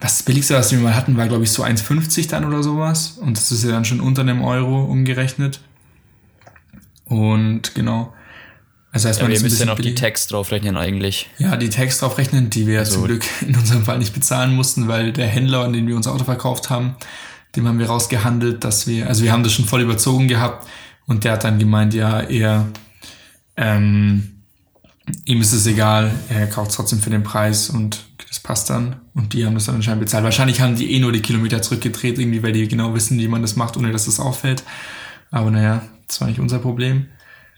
[0.00, 3.18] das Billigste, was wir mal hatten, war, glaube ich, so 1,50 dann oder sowas.
[3.20, 5.60] Und das ist ja dann schon unter einem Euro umgerechnet.
[7.06, 8.12] Und genau.
[8.92, 11.30] Also erstmal ja, wir müssen ja noch die Tags draufrechnen eigentlich.
[11.38, 14.88] Ja, die Tags draufrechnen, die wir also, zum Glück in unserem Fall nicht bezahlen mussten,
[14.88, 16.96] weil der Händler, an den wir unser Auto verkauft haben,
[17.56, 20.68] dem haben wir rausgehandelt, dass wir, also wir haben das schon voll überzogen gehabt
[21.06, 22.66] und der hat dann gemeint, ja, er,
[23.56, 24.42] ähm,
[25.24, 28.96] ihm ist es egal, er kauft trotzdem für den Preis und das passt dann.
[29.14, 30.24] Und die haben das dann anscheinend bezahlt.
[30.24, 33.42] Wahrscheinlich haben die eh nur die Kilometer zurückgedreht, irgendwie, weil die genau wissen, wie man
[33.42, 34.64] das macht, ohne dass das auffällt.
[35.30, 37.06] Aber naja, das war nicht unser Problem.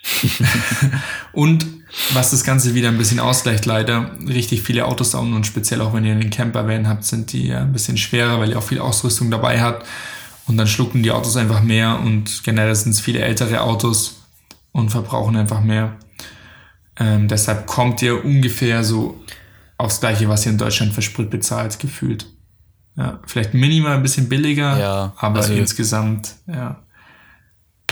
[1.33, 1.67] und
[2.13, 5.81] was das Ganze wieder ein bisschen ausgleicht, leider, richtig viele Autos da unten und speziell
[5.81, 8.63] auch wenn ihr einen Campervan habt, sind die ja ein bisschen schwerer, weil ihr auch
[8.63, 9.87] viel Ausrüstung dabei habt.
[10.47, 14.23] Und dann schlucken die Autos einfach mehr und generell sind es viele ältere Autos
[14.73, 15.97] und verbrauchen einfach mehr.
[16.99, 19.21] Ähm, deshalb kommt ihr ungefähr so
[19.77, 22.27] aufs Gleiche, was ihr in Deutschland für Sprit bezahlt, gefühlt.
[22.97, 26.83] Ja, vielleicht minimal ein bisschen billiger, ja, aber also insgesamt, ja,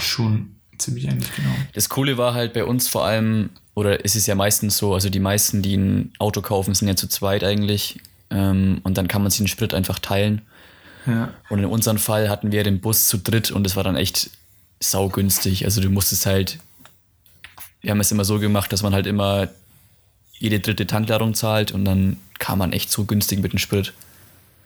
[0.01, 1.55] schon ziemlich ähnlich genau.
[1.75, 5.11] Das Coole war halt bei uns vor allem, oder ist es ja meistens so, also
[5.11, 8.01] die meisten, die ein Auto kaufen, sind ja zu zweit eigentlich.
[8.31, 10.43] Ähm, und dann kann man sich den Sprit einfach teilen.
[11.07, 11.35] Ja.
[11.49, 14.31] Und in unserem Fall hatten wir den Bus zu dritt und es war dann echt
[14.81, 15.65] saugünstig.
[15.65, 16.59] Also du musstest halt
[17.85, 19.49] wir haben es immer so gemacht, dass man halt immer
[20.39, 23.93] jede dritte Tankladung zahlt und dann kam man echt so günstig mit dem Sprit.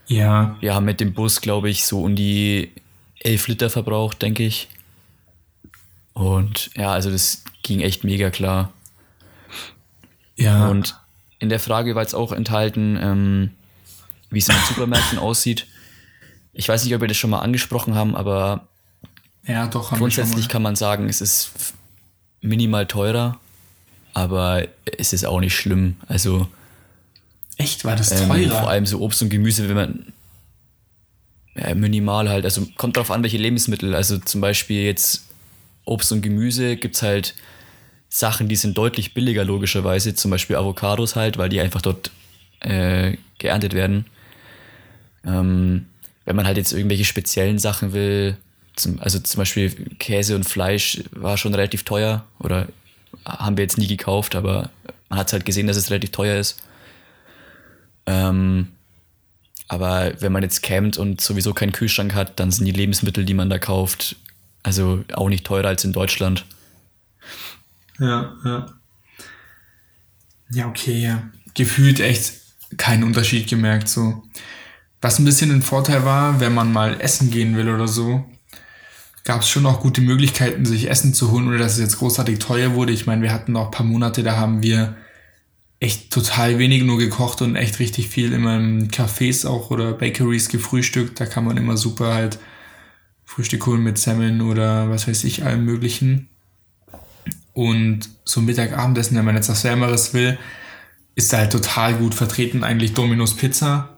[0.06, 0.56] Ja.
[0.60, 2.70] Wir haben mit dem Bus, glaube ich, so um die
[3.18, 4.68] 11 Liter verbraucht, denke ich.
[6.12, 8.72] Und ja, also das ging echt mega klar.
[10.36, 10.68] Ja.
[10.68, 10.96] Und
[11.40, 13.50] in der Frage war jetzt auch enthalten, ähm,
[14.30, 15.66] wie es in den Supermärkten aussieht.
[16.58, 18.66] Ich weiß nicht, ob wir das schon mal angesprochen haben, aber
[19.46, 21.52] ja, doch, grundsätzlich kann man sagen, es ist
[22.40, 23.38] minimal teurer,
[24.12, 24.66] aber
[24.98, 25.94] es ist auch nicht schlimm.
[26.08, 26.48] Also.
[27.58, 28.36] Echt, war das teurer?
[28.36, 30.12] Ähm, vor allem so Obst und Gemüse, wenn man.
[31.54, 32.44] Ja, minimal halt.
[32.44, 33.94] Also kommt drauf an, welche Lebensmittel.
[33.94, 35.28] Also zum Beispiel jetzt
[35.84, 37.36] Obst und Gemüse gibt es halt
[38.08, 40.16] Sachen, die sind deutlich billiger, logischerweise.
[40.16, 42.10] Zum Beispiel Avocados halt, weil die einfach dort
[42.58, 44.06] äh, geerntet werden.
[45.24, 45.86] Ähm,
[46.28, 48.36] wenn man halt jetzt irgendwelche speziellen Sachen will,
[48.76, 52.68] zum, also zum Beispiel Käse und Fleisch war schon relativ teuer oder
[53.24, 54.68] haben wir jetzt nie gekauft, aber
[55.08, 56.62] man hat halt gesehen, dass es relativ teuer ist.
[58.04, 58.68] Ähm,
[59.68, 63.32] aber wenn man jetzt campt und sowieso keinen Kühlschrank hat, dann sind die Lebensmittel, die
[63.32, 64.16] man da kauft,
[64.62, 66.44] also auch nicht teurer als in Deutschland.
[67.98, 68.66] Ja, ja.
[70.50, 71.30] Ja, okay, ja.
[71.54, 72.34] Gefühlt echt
[72.76, 74.24] keinen Unterschied gemerkt, so.
[75.00, 78.24] Was ein bisschen ein Vorteil war, wenn man mal essen gehen will oder so,
[79.24, 82.38] gab es schon auch gute Möglichkeiten, sich Essen zu holen, ohne dass es jetzt großartig
[82.38, 82.92] teuer wurde.
[82.92, 84.96] Ich meine, wir hatten noch ein paar Monate, da haben wir
[85.80, 90.48] echt total wenig nur gekocht und echt richtig viel immer in Cafés auch oder Bakeries
[90.48, 91.20] gefrühstückt.
[91.20, 92.38] Da kann man immer super halt
[93.24, 96.28] Frühstück holen mit Semmeln oder was weiß ich, allem möglichen.
[97.52, 100.38] Und so Mittag, Abendessen, wenn man jetzt was Wärmeres will,
[101.14, 103.97] ist da halt total gut vertreten eigentlich Domino's Pizza.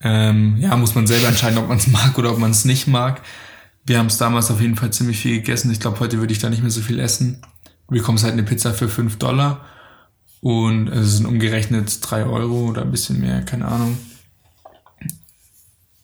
[0.00, 2.86] Ähm, ja, muss man selber entscheiden, ob man es mag oder ob man es nicht
[2.86, 3.22] mag.
[3.84, 5.70] Wir haben es damals auf jeden Fall ziemlich viel gegessen.
[5.70, 7.40] Ich glaube, heute würde ich da nicht mehr so viel essen.
[7.88, 9.64] Du bekommst halt eine Pizza für 5 Dollar
[10.40, 13.96] und es sind umgerechnet 3 Euro oder ein bisschen mehr, keine Ahnung.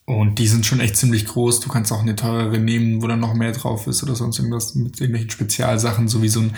[0.05, 1.61] Und die sind schon echt ziemlich groß.
[1.61, 4.74] Du kannst auch eine teurere nehmen, wo dann noch mehr drauf ist oder sonst irgendwas
[4.74, 6.57] mit irgendwelchen Spezialsachen, so wie so ein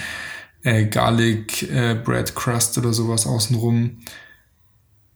[0.62, 3.98] äh, Garlic äh, Bread Crust oder sowas außenrum.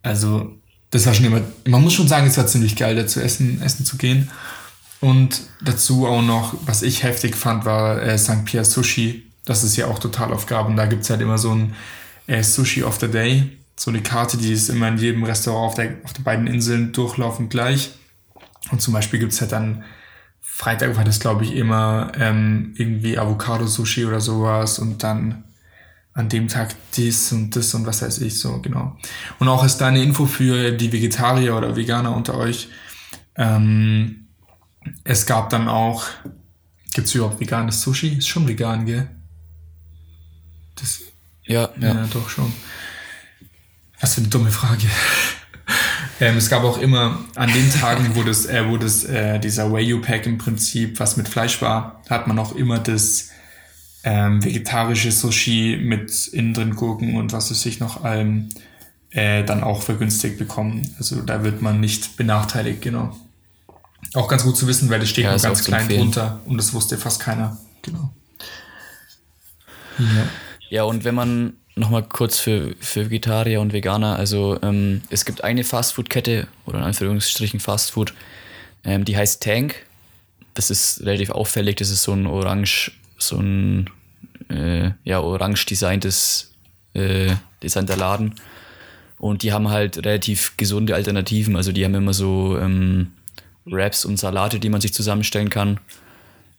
[0.02, 0.52] Also,
[0.90, 3.60] das war schon immer, man muss schon sagen, es war ziemlich geil, da zu essen,
[3.62, 4.30] essen zu gehen.
[5.00, 8.44] Und dazu auch noch, was ich heftig fand, war äh, St.
[8.44, 9.30] Pierre Sushi.
[9.44, 10.76] Das ist ja auch total auf Gaben.
[10.76, 11.74] Da gibt's halt immer so ein
[12.26, 13.58] äh, Sushi of the Day.
[13.76, 16.92] So eine Karte, die ist immer in jedem Restaurant auf, der, auf den beiden Inseln
[16.92, 17.90] durchlaufend gleich.
[18.72, 19.84] Und zum Beispiel gibt's halt dann
[20.40, 25.44] Freitag war das, glaube ich, immer ähm, irgendwie Avocado-Sushi oder sowas und dann
[26.18, 28.98] an dem Tag dies und das und was weiß ich so, genau.
[29.38, 32.70] Und auch ist da eine Info für die Vegetarier oder Veganer unter euch.
[33.36, 34.26] Ähm,
[35.04, 36.06] es gab dann auch,
[36.92, 38.08] gibt es überhaupt veganes Sushi?
[38.18, 39.08] Ist schon vegan, gell?
[40.74, 41.02] Das,
[41.44, 42.08] ja, ja, ja.
[42.12, 42.52] doch schon.
[44.00, 44.88] Was für eine dumme Frage.
[46.20, 49.70] ähm, es gab auch immer an den Tagen, wo das, äh, wo das, äh, dieser
[49.70, 53.30] Wagyu Pack im Prinzip was mit Fleisch war, hat man auch immer das
[54.04, 58.48] ähm, vegetarische Sushi mit innen drin Gurken und was weiß ich noch allem
[59.10, 60.94] äh, dann auch vergünstigt bekommen.
[60.98, 63.16] Also da wird man nicht benachteiligt, genau.
[64.14, 66.72] Auch ganz gut zu wissen, weil das steht ja, nur ganz klein drunter und das
[66.72, 67.58] wusste fast keiner.
[67.82, 68.12] Genau.
[69.98, 70.28] Ja.
[70.70, 75.44] Ja, und wenn man nochmal kurz für, für Vegetarier und Veganer, also ähm, es gibt
[75.44, 78.12] eine Fastfood-Kette oder in Anführungsstrichen Fastfood,
[78.84, 79.86] ähm, die heißt Tank.
[80.54, 83.90] Das ist relativ auffällig, das ist so ein orange, so ein
[84.48, 86.54] äh, ja, orange designtes,
[86.94, 88.34] äh, designter Laden.
[89.18, 91.56] Und die haben halt relativ gesunde Alternativen.
[91.56, 93.08] Also die haben immer so ähm,
[93.64, 95.80] Wraps und Salate, die man sich zusammenstellen kann.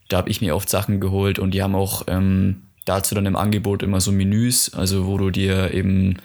[0.08, 3.36] Da habe ich mir oft Sachen geholt und die haben auch ähm, dazu dann im
[3.36, 6.16] Angebot immer so Menüs, also wo du dir eben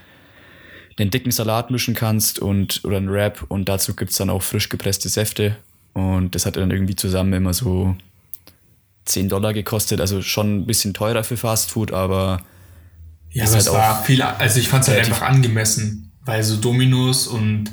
[0.98, 4.42] den dicken Salat mischen kannst und oder ein Wrap und dazu gibt es dann auch
[4.42, 5.58] frisch gepresste Säfte.
[5.94, 7.96] Und das hat dann irgendwie zusammen immer so
[9.06, 12.42] 10 Dollar gekostet, also schon ein bisschen teurer für Fast Food, aber
[13.32, 16.58] Ja, aber halt es war viel, also ich fand es halt einfach angemessen, weil so
[16.58, 17.66] Dominos und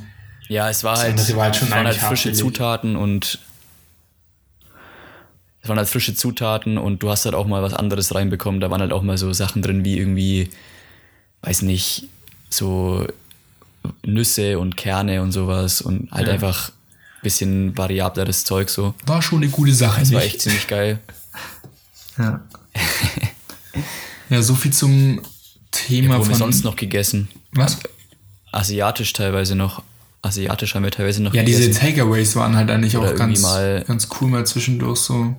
[0.49, 2.39] ja, es war halt, halt es waren halt frische haarfällig.
[2.39, 3.39] Zutaten und
[5.63, 8.61] es waren halt frische Zutaten und du hast halt auch mal was anderes reinbekommen.
[8.61, 10.51] Da waren halt auch mal so Sachen drin wie irgendwie,
[11.43, 12.09] weiß nicht,
[12.51, 13.07] so
[14.05, 16.35] Nüsse und Kerne und sowas und halt Ja.
[16.35, 18.95] einfach ein bisschen variableres Zeug so.
[19.07, 20.01] war schon eine gute Sache.
[20.01, 20.99] Das war echt ziemlich geil.
[22.19, 22.41] Ja.
[24.31, 25.21] ja, so viel zum
[25.71, 26.35] Thema Wo haben wir von.
[26.37, 27.29] sonst noch gegessen?
[27.53, 27.79] Was?
[28.51, 29.83] Asiatisch teilweise noch.
[30.21, 31.81] Asiatisch haben wir teilweise noch Ja, diese gegessen.
[31.81, 35.35] Takeaways waren halt eigentlich Oder auch ganz, ganz cool mal zwischendurch so.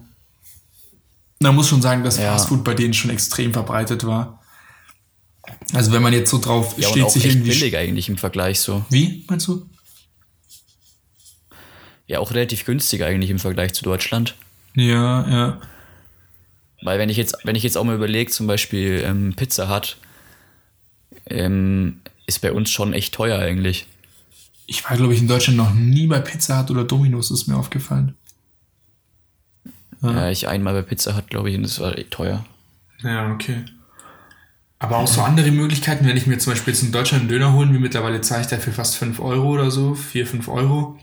[1.40, 2.34] Man muss schon sagen, dass Ja.
[2.34, 4.40] Fastfood bei denen schon extrem verbreitet war.
[5.74, 7.52] Also wenn man jetzt so drauf ja, und steht, auch sich echt irgendwie.
[7.52, 8.86] billig eigentlich im Vergleich so.
[8.90, 9.70] Wie, meinst du?
[12.08, 14.36] Ja, auch relativ günstig eigentlich im Vergleich zu Deutschland.
[14.76, 15.62] Ja, ja.
[16.84, 19.98] Weil wenn ich jetzt, wenn ich jetzt auch mal überlege, zum Beispiel ähm, Pizza Hut,
[21.30, 23.88] ähm, ist bei uns schon echt teuer eigentlich.
[24.66, 27.58] Ich war, glaube ich, in Deutschland noch nie bei Pizza Hut oder Domino's, ist mir
[27.58, 28.16] aufgefallen.
[30.02, 30.30] Ja.
[30.30, 32.46] ich einmal bei Pizza Hut, glaube ich, und das war echt teuer.
[33.02, 33.64] Ja, okay.
[34.80, 37.54] Aber auch so andere Möglichkeiten, wenn ich mir zum Beispiel jetzt in Deutschland einen Döner
[37.54, 41.00] holen, wie mittlerweile zahle ich dafür fast 5 Euro oder so, 4, 5 Euro.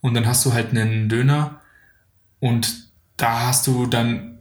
[0.00, 1.60] Und dann hast du halt einen Döner
[2.38, 4.37] und da hast du dann,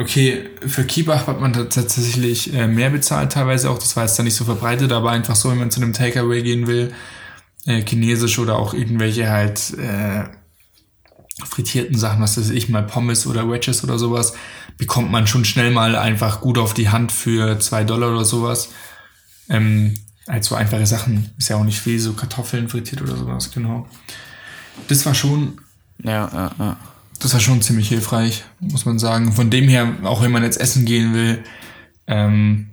[0.00, 4.22] okay, für Kiebach hat man tatsächlich äh, mehr bezahlt teilweise auch, das war jetzt da
[4.22, 6.92] nicht so verbreitet, aber einfach so, wenn man zu einem Takeaway gehen will,
[7.66, 10.24] äh, chinesisch oder auch irgendwelche halt äh,
[11.44, 14.34] frittierten Sachen, was weiß ich, mal Pommes oder Wedges oder sowas,
[14.76, 18.70] bekommt man schon schnell mal einfach gut auf die Hand für zwei Dollar oder sowas.
[19.48, 19.94] Ähm,
[20.28, 23.88] halt so einfache Sachen, ist ja auch nicht viel, so Kartoffeln frittiert oder sowas, genau.
[24.88, 25.58] Das war schon,
[26.02, 26.76] Ja, ja, ja.
[27.20, 29.32] Das war schon ziemlich hilfreich, muss man sagen.
[29.32, 31.42] Von dem her, auch wenn man jetzt essen gehen will,
[32.06, 32.68] ähm,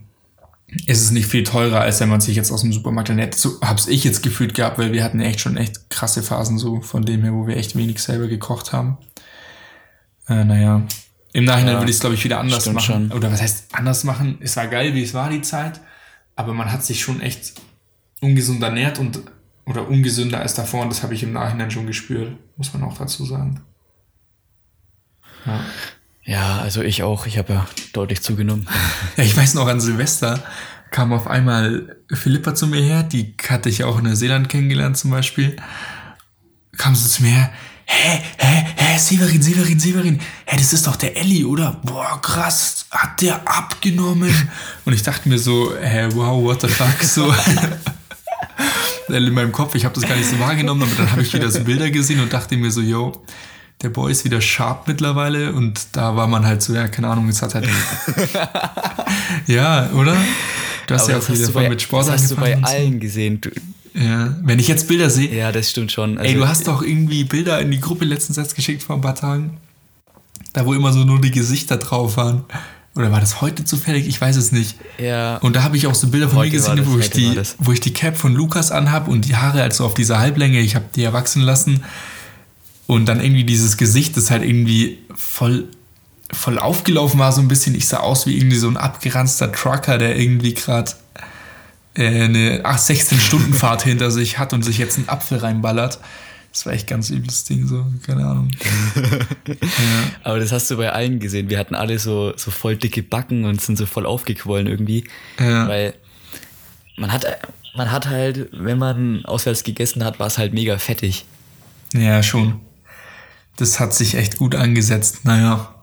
[0.86, 3.36] ist es nicht viel teurer, als wenn man sich jetzt aus dem Supermarkt ernährt.
[3.36, 6.82] So hab's ich jetzt gefühlt gehabt, weil wir hatten echt schon echt krasse Phasen so
[6.82, 8.98] von dem her, wo wir echt wenig selber gekocht haben.
[10.28, 10.82] Äh, naja,
[11.34, 13.10] im Nachhinein Ja, würde ich es, glaube ich, wieder anders machen.
[13.10, 13.12] schon.
[13.12, 14.38] Oder was heißt anders machen?
[14.42, 15.82] Es war geil, wie es war, die Zeit.
[16.36, 17.54] Aber man hat sich schon echt
[18.22, 19.20] ungesund ernährt und
[19.66, 20.84] oder ungesünder als davor.
[20.84, 23.62] Und das habe ich im Nachhinein schon gespürt, muss man auch dazu sagen.
[26.24, 26.60] Ja.
[26.60, 27.26] Also ich auch.
[27.26, 28.68] Ich habe ja deutlich zugenommen.
[29.18, 30.44] Ja, ich weiß noch, an Silvester
[30.92, 35.12] kam auf einmal Philippa zu mir her, die hatte ich auch in Neuseeland kennengelernt zum
[35.12, 35.56] Beispiel.
[36.78, 37.52] Kam sie zu mir her,
[37.86, 41.80] hä, hä, hä, Severin, Severin, Severin, hä, das ist doch der Elli, oder?
[41.84, 44.50] Boah, krass, hat der abgenommen.
[44.86, 47.34] Und ich dachte mir so, hä, wow, what the fuck, so.
[49.14, 51.52] in meinem Kopf, ich habe das gar nicht so wahrgenommen, aber dann habe ich wieder
[51.52, 53.24] so Bilder gesehen und dachte mir so, yo,
[53.82, 57.28] der Boy ist wieder sharp mittlerweile und da war man halt so, ja, keine Ahnung,
[57.30, 57.68] es hat halt.
[59.48, 60.16] ja, oder?
[60.88, 62.68] Du hast Aber ja auch du voll bei, mit Sport das hast du bei und
[62.68, 62.74] so.
[62.74, 63.42] allen gesehen.
[63.42, 63.50] Du,
[63.94, 66.18] Ja, wenn ich jetzt Bilder sehe, ja, das stimmt schon.
[66.18, 69.02] Also, ey, du hast doch irgendwie Bilder in die Gruppe letztens erst geschickt vor ein
[69.02, 69.58] paar Tagen,
[70.54, 72.46] da wo immer so nur die Gesichter drauf waren.
[72.96, 74.08] Oder war das heute zufällig?
[74.08, 74.78] Ich weiß es nicht.
[74.98, 77.10] Ja, Und da habe ich auch so Bilder von Heute mir gesehen, das, wo, ich
[77.10, 80.62] die, wo ich die Cap von Lukas anhab und die Haare also auf dieser Halblänge,
[80.62, 81.84] ich habe die erwachsen lassen.
[82.88, 85.68] Und dann irgendwie dieses Gesicht, das halt irgendwie voll,
[86.32, 87.76] voll aufgelaufen war, so ein bisschen.
[87.76, 90.92] Ich sah aus wie irgendwie so ein abgeranzter Trucker, der irgendwie gerade
[91.96, 96.00] äh, eine 16-Stunden-Fahrt hinter sich hat und sich jetzt einen Apfel reinballert.
[96.52, 98.50] Das war echt ganz übles Ding, so, keine Ahnung.
[100.24, 101.50] aber das hast du bei allen gesehen.
[101.50, 105.04] Wir hatten alle so, so voll dicke Backen und sind so voll aufgequollen irgendwie.
[105.38, 105.68] Ja.
[105.68, 105.96] Weil
[106.96, 107.26] man hat,
[107.76, 111.26] man hat halt, wenn man auswärts gegessen hat, war es halt mega fettig.
[111.94, 112.62] Ja, schon.
[113.58, 115.24] Das hat sich echt gut angesetzt.
[115.24, 115.74] Naja,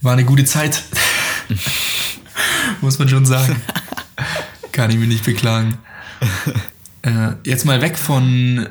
[0.00, 0.82] war eine gute Zeit.
[2.80, 3.60] Muss man schon sagen.
[4.72, 5.78] Kann ich mich nicht beklagen.
[7.02, 8.66] Äh, jetzt mal weg von,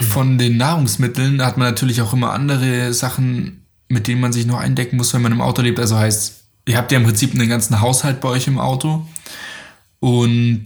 [0.00, 1.38] von den Nahrungsmitteln.
[1.38, 5.12] Da hat man natürlich auch immer andere Sachen, mit denen man sich noch eindecken muss,
[5.12, 5.80] wenn man im Auto lebt.
[5.80, 9.06] Also heißt ihr habt ja im Prinzip einen ganzen Haushalt bei euch im Auto.
[10.00, 10.64] Und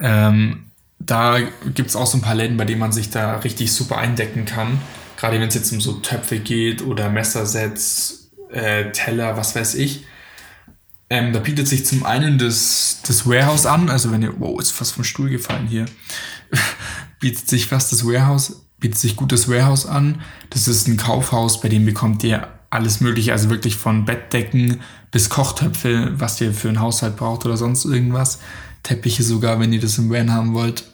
[0.00, 0.64] ähm,
[0.98, 1.38] da
[1.74, 4.44] gibt es auch so ein paar Läden, bei denen man sich da richtig super eindecken
[4.44, 4.80] kann.
[5.18, 10.04] Gerade wenn es jetzt um so Töpfe geht oder Messersets, äh, Teller, was weiß ich.
[11.10, 14.70] Ähm, da bietet sich zum einen das, das Warehouse an, also wenn ihr, wow, ist
[14.70, 15.86] fast vom Stuhl gefallen hier,
[17.20, 20.22] bietet sich fast das Warehouse, bietet sich gut das Warehouse an.
[20.50, 25.30] Das ist ein Kaufhaus, bei dem bekommt ihr alles mögliche, also wirklich von Bettdecken bis
[25.30, 28.38] Kochtöpfe, was ihr für einen Haushalt braucht oder sonst irgendwas.
[28.84, 30.84] Teppiche sogar, wenn ihr das im Van haben wollt.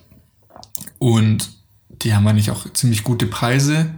[0.99, 1.51] Und
[1.91, 3.91] die haben eigentlich auch ziemlich gute Preise.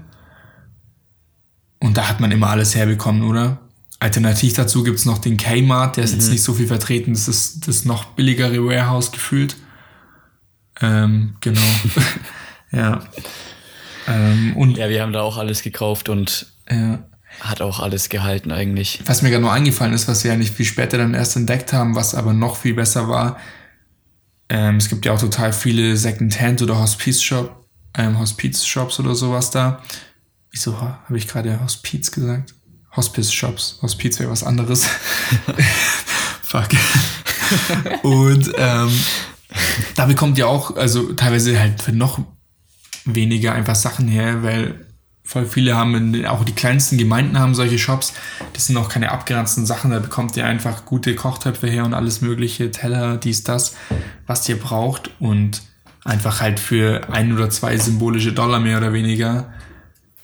[1.79, 3.59] Und da hat man immer alles herbekommen, oder?
[3.99, 6.19] Alternativ dazu gibt es noch den Kmart, der ist mhm.
[6.19, 7.15] jetzt nicht so viel vertreten.
[7.15, 9.57] Das ist das noch billigere Warehouse gefühlt.
[10.81, 11.61] Ähm, genau.
[12.73, 13.03] ja.
[14.07, 16.99] Ähm, und ja, wir haben da auch alles gekauft und ja.
[17.41, 19.01] hat auch alles gehalten eigentlich.
[19.07, 21.73] Was mir gerade nur eingefallen ist, was wir ja nicht viel später dann erst entdeckt
[21.73, 23.39] haben, was aber noch viel besser war.
[24.49, 29.83] Ähm, es gibt ja auch total viele Second-Hand oder Hospice-Shop, ähm, Hospiz-Shops oder sowas da.
[30.57, 32.55] Wieso habe ich gerade Hospiz gesagt?
[32.97, 33.81] Hospice-Shops.
[33.83, 34.87] Hospiz wäre was anderes.
[36.43, 36.69] Fuck.
[38.03, 38.91] Und ähm,
[39.97, 42.21] da bekommt ihr auch, also teilweise halt für noch
[43.05, 44.87] weniger einfach Sachen her, weil
[45.23, 48.15] voll viele haben, in, auch die kleinsten Gemeinden haben solche Shops.
[48.55, 52.23] Das sind auch keine abgeranzten Sachen, da bekommt ihr einfach gute Kochtöpfe her und alles
[52.23, 53.77] mögliche, Teller, dies, das,
[54.27, 55.61] was ihr braucht und
[56.03, 59.53] einfach halt für ein oder zwei symbolische Dollar mehr oder weniger.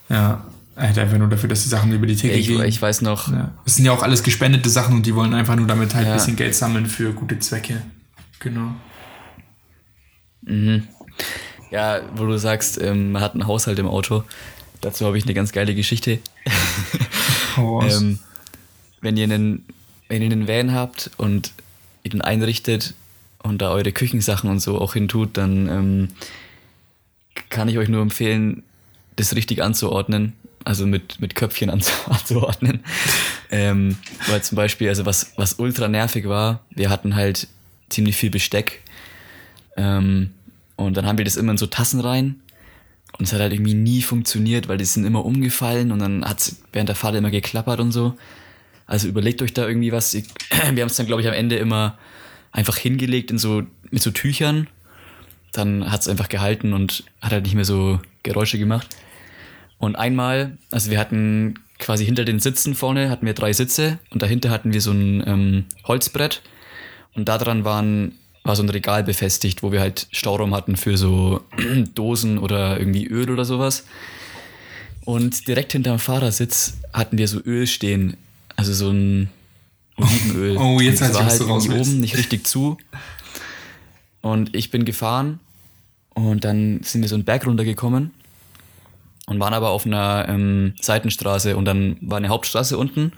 [0.09, 0.43] Ja,
[0.75, 2.63] Halt einfach nur dafür, dass die Sachen über die Theke ich, gehen.
[2.63, 3.31] Ich weiß noch.
[3.31, 3.51] Ja.
[3.63, 6.13] Das sind ja auch alles gespendete Sachen und die wollen einfach nur damit halt ja.
[6.13, 7.83] ein bisschen Geld sammeln für gute Zwecke.
[8.39, 8.73] Genau.
[10.41, 10.87] Mhm.
[11.69, 14.23] Ja, wo du sagst, ähm, man hat einen Haushalt im Auto.
[14.81, 16.19] Dazu habe ich eine ganz geile Geschichte.
[17.57, 18.17] ähm,
[19.01, 19.65] wenn, ihr einen,
[20.07, 21.51] wenn ihr einen Van habt und
[22.01, 22.95] ihr den einrichtet
[23.43, 26.07] und da eure Küchensachen und so auch hintut, dann ähm,
[27.49, 28.63] kann ich euch nur empfehlen,
[29.15, 30.33] das richtig anzuordnen
[30.65, 31.69] also mit, mit Köpfchen
[32.09, 32.83] anzuordnen.
[33.51, 33.97] ähm,
[34.27, 37.47] weil zum Beispiel, also was, was ultra nervig war, wir hatten halt
[37.89, 38.81] ziemlich viel Besteck.
[39.77, 40.31] Ähm,
[40.75, 42.39] und dann haben wir das immer in so Tassen rein.
[43.17, 46.39] Und es hat halt irgendwie nie funktioniert, weil die sind immer umgefallen und dann hat
[46.39, 48.17] es während der Fahrt immer geklappert und so.
[48.87, 50.13] Also überlegt euch da irgendwie was.
[50.13, 50.23] wir
[50.67, 51.97] haben es dann, glaube ich, am Ende immer
[52.51, 54.67] einfach hingelegt in so, mit so Tüchern.
[55.53, 58.87] Dann hat es einfach gehalten und hat halt nicht mehr so Geräusche gemacht.
[59.77, 64.21] Und einmal, also wir hatten quasi hinter den Sitzen vorne hatten wir drei Sitze und
[64.21, 66.41] dahinter hatten wir so ein ähm, Holzbrett
[67.13, 68.13] und da dran waren,
[68.43, 71.41] war so ein Regal befestigt, wo wir halt Stauraum hatten für so
[71.95, 73.85] Dosen oder irgendwie Öl oder sowas.
[75.05, 78.15] Und direkt hinterm Fahrersitz hatten wir so Öl stehen,
[78.55, 79.29] also so ein
[79.97, 80.57] Olivenöl.
[80.57, 82.77] Oh, jetzt heißt war halt raus oben nicht richtig zu.
[84.21, 85.41] Und ich bin gefahren
[86.13, 88.11] und dann sind wir so einen Berg runtergekommen
[89.25, 93.13] und waren aber auf einer ähm, Seitenstraße und dann war eine Hauptstraße unten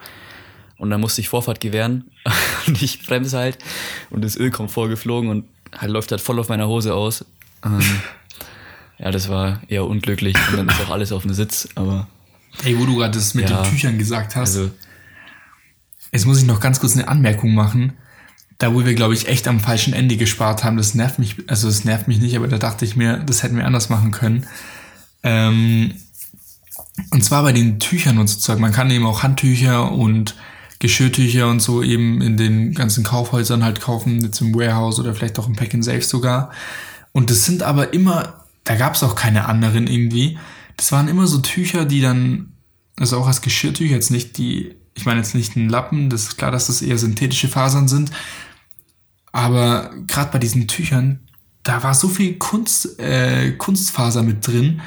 [0.78, 2.12] und dann musste ich Vorfahrt gewähren
[2.68, 3.58] und ich bremse halt
[4.10, 7.26] und das Öl kommt vorgeflogen und halt läuft halt voll auf meiner Hose aus.
[7.64, 7.82] Ähm,
[9.00, 12.08] ja, das war eher unglücklich und dann ist auch alles auf dem Sitz, aber.
[12.64, 14.56] Ey, wo du gerade das mit ja, den Tüchern gesagt hast.
[14.56, 14.72] Also,
[16.14, 17.94] jetzt muss ich noch ganz kurz eine Anmerkung machen.
[18.58, 21.68] Da, wo wir, glaube ich, echt am falschen Ende gespart haben, das nervt mich, also
[21.68, 24.46] das nervt mich nicht, aber da dachte ich mir, das hätten wir anders machen können.
[25.24, 25.94] Ähm,
[27.12, 28.60] und zwar bei den Tüchern und so Zeug.
[28.60, 30.36] Man kann eben auch Handtücher und
[30.80, 35.40] Geschirrtücher und so eben in den ganzen Kaufhäusern halt kaufen, jetzt im Warehouse oder vielleicht
[35.40, 36.52] auch im Pack and Safe sogar.
[37.12, 40.38] Und das sind aber immer, da gab es auch keine anderen irgendwie.
[40.78, 42.54] Das waren immer so Tücher, die dann,
[42.98, 46.38] also auch als Geschirrtücher, jetzt nicht die, ich meine jetzt nicht ein Lappen, das ist
[46.38, 48.12] klar, dass das eher synthetische Fasern sind.
[49.32, 51.20] Aber gerade bei diesen Tüchern,
[51.64, 54.82] da war so viel Kunst, äh, Kunstfaser mit drin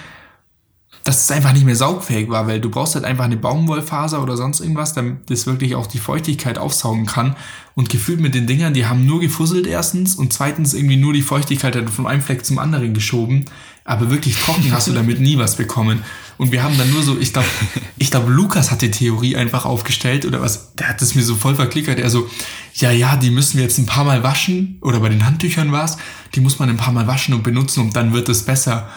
[1.08, 4.36] dass es einfach nicht mehr saugfähig war, weil du brauchst halt einfach eine Baumwollfaser oder
[4.36, 7.34] sonst irgendwas, damit das wirklich auch die Feuchtigkeit aufsaugen kann.
[7.74, 11.22] Und gefühlt mit den Dingern, die haben nur gefusselt erstens und zweitens irgendwie nur die
[11.22, 13.46] Feuchtigkeit von einem Fleck zum anderen geschoben.
[13.84, 16.04] Aber wirklich trocken hast du damit nie was bekommen.
[16.38, 17.48] Und wir haben dann nur so, ich glaube,
[17.98, 21.34] ich glaube, Lukas hat die Theorie einfach aufgestellt oder was, der hat es mir so
[21.34, 21.98] voll verklickert.
[21.98, 22.30] Er so,
[22.74, 25.84] ja, ja, die müssen wir jetzt ein paar Mal waschen oder bei den Handtüchern war
[25.84, 25.98] es,
[26.34, 28.88] die muss man ein paar Mal waschen und benutzen und dann wird es besser.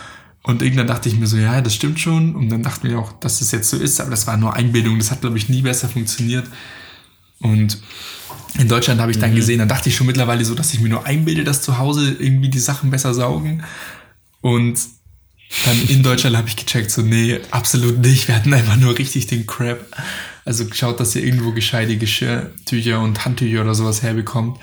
[0.43, 2.35] Und irgendwann dachte ich mir so, ja, das stimmt schon.
[2.35, 4.55] Und dann dachte ich mir auch, dass das jetzt so ist, aber das war nur
[4.55, 4.97] Einbildung.
[4.97, 6.47] Das hat, glaube ich, nie besser funktioniert.
[7.39, 7.79] Und
[8.57, 9.35] in Deutschland habe ich dann mhm.
[9.35, 12.15] gesehen, dann dachte ich schon mittlerweile so, dass ich mir nur einbilde, dass zu Hause
[12.19, 13.63] irgendwie die Sachen besser saugen.
[14.41, 14.79] Und
[15.65, 18.27] dann in Deutschland habe ich gecheckt, so, nee, absolut nicht.
[18.27, 19.85] Wir hatten einfach nur richtig den Crap.
[20.45, 24.59] Also schaut, dass ihr irgendwo gescheite Geschirrtücher und Handtücher oder sowas herbekommt.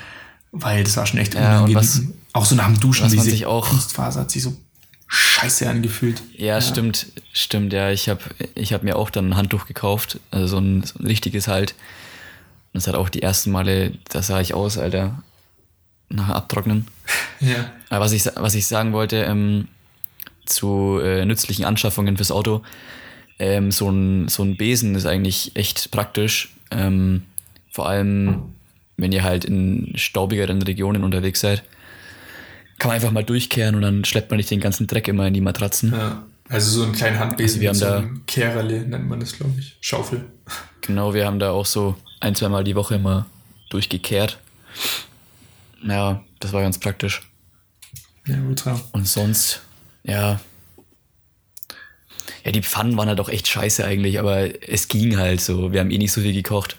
[0.51, 1.75] Weil das war schon echt Ja, unangenehm.
[1.75, 2.01] was-
[2.33, 4.55] auch so nach dem Duschen, diese sich auch- Kunstfaser hat sich so
[5.07, 6.21] scheiße angefühlt.
[6.37, 7.89] Ja, stimmt, stimmt, ja.
[7.91, 8.21] Ich habe
[8.55, 11.71] ich hab mir auch dann ein Handtuch gekauft, also so ein, so ein richtiges halt.
[12.73, 15.23] Und das hat auch die ersten Male, da sah ich aus, Alter,
[16.09, 16.87] nach Abtrocknen.
[17.39, 17.71] Ja.
[17.89, 19.67] Aber was ich, was ich sagen wollte, ähm,
[20.49, 22.61] zu äh, nützlichen Anschaffungen fürs Auto,
[23.39, 26.53] ähm, so, ein, so ein Besen ist eigentlich echt praktisch.
[26.71, 27.23] Ähm,
[27.71, 28.43] vor allem,
[28.97, 31.63] wenn ihr halt in staubigeren Regionen unterwegs seid.
[32.79, 35.33] Kann man einfach mal durchkehren und dann schleppt man nicht den ganzen Dreck immer in
[35.33, 35.91] die Matratzen.
[35.93, 36.23] ja.
[36.51, 39.53] Also so einen kleinen Handbesen Also wir haben so da- Kehrerle nennt man das, glaube
[39.59, 39.77] ich.
[39.81, 40.25] Schaufel.
[40.81, 43.27] Genau, wir haben da auch so ein, zweimal die Woche mal
[43.69, 44.39] durchgekehrt.
[45.87, 47.21] Ja, das war ganz praktisch.
[48.25, 48.79] Ja, ultra.
[48.93, 49.61] Und sonst,
[50.09, 50.39] ja.
[52.43, 55.73] Ja, die Pfannen waren halt auch echt scheiße eigentlich, aber es ging halt so.
[55.73, 56.77] Wir haben eh nicht so viel gekocht.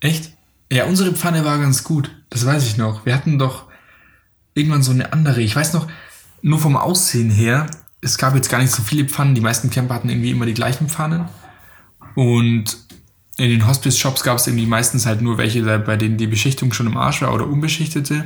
[0.00, 0.32] Echt?
[0.70, 2.10] Ja, unsere Pfanne war ganz gut.
[2.30, 3.06] Das weiß ich noch.
[3.06, 3.66] Wir hatten doch
[4.54, 5.40] irgendwann so eine andere.
[5.40, 5.86] Ich weiß noch,
[6.40, 9.34] nur vom Aussehen her, es gab jetzt gar nicht so viele Pfannen.
[9.34, 11.28] Die meisten Camper hatten irgendwie immer die gleichen Pfannen.
[12.14, 12.76] Und
[13.36, 16.86] in den Hospice-Shops gab es irgendwie meistens halt nur welche, bei denen die Beschichtung schon
[16.86, 18.24] im Arsch war oder unbeschichtete.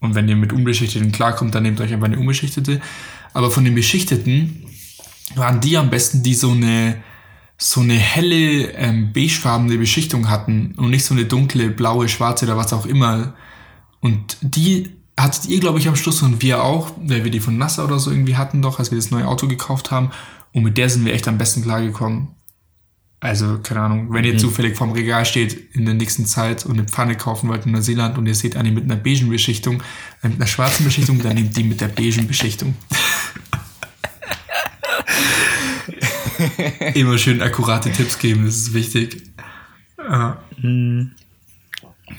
[0.00, 2.80] Und wenn ihr mit unbeschichteten klarkommt, dann nehmt euch einfach eine unbeschichtete.
[3.32, 4.64] Aber von den beschichteten
[5.34, 6.96] waren die am besten, die so eine
[7.60, 12.56] so eine helle ähm, beigefarbene Beschichtung hatten und nicht so eine dunkle, blaue, schwarze oder
[12.56, 13.34] was auch immer.
[13.98, 17.58] Und die hattet ihr, glaube ich, am Schluss und wir auch, weil wir die von
[17.58, 20.12] NASA oder so irgendwie hatten doch, als wir das neue Auto gekauft haben.
[20.52, 22.28] Und mit der sind wir echt am besten klargekommen.
[23.20, 26.86] Also, keine Ahnung, wenn ihr zufällig vorm Regal steht in der nächsten Zeit und eine
[26.86, 29.82] Pfanne kaufen wollt in Neuseeland und ihr seht eine mit einer beigen Beschichtung,
[30.22, 32.76] äh, mit einer schwarzen Beschichtung, dann nehmt die mit der beigen Beschichtung.
[36.94, 39.24] Immer schön akkurate Tipps geben, das ist wichtig.
[39.98, 40.40] Ja.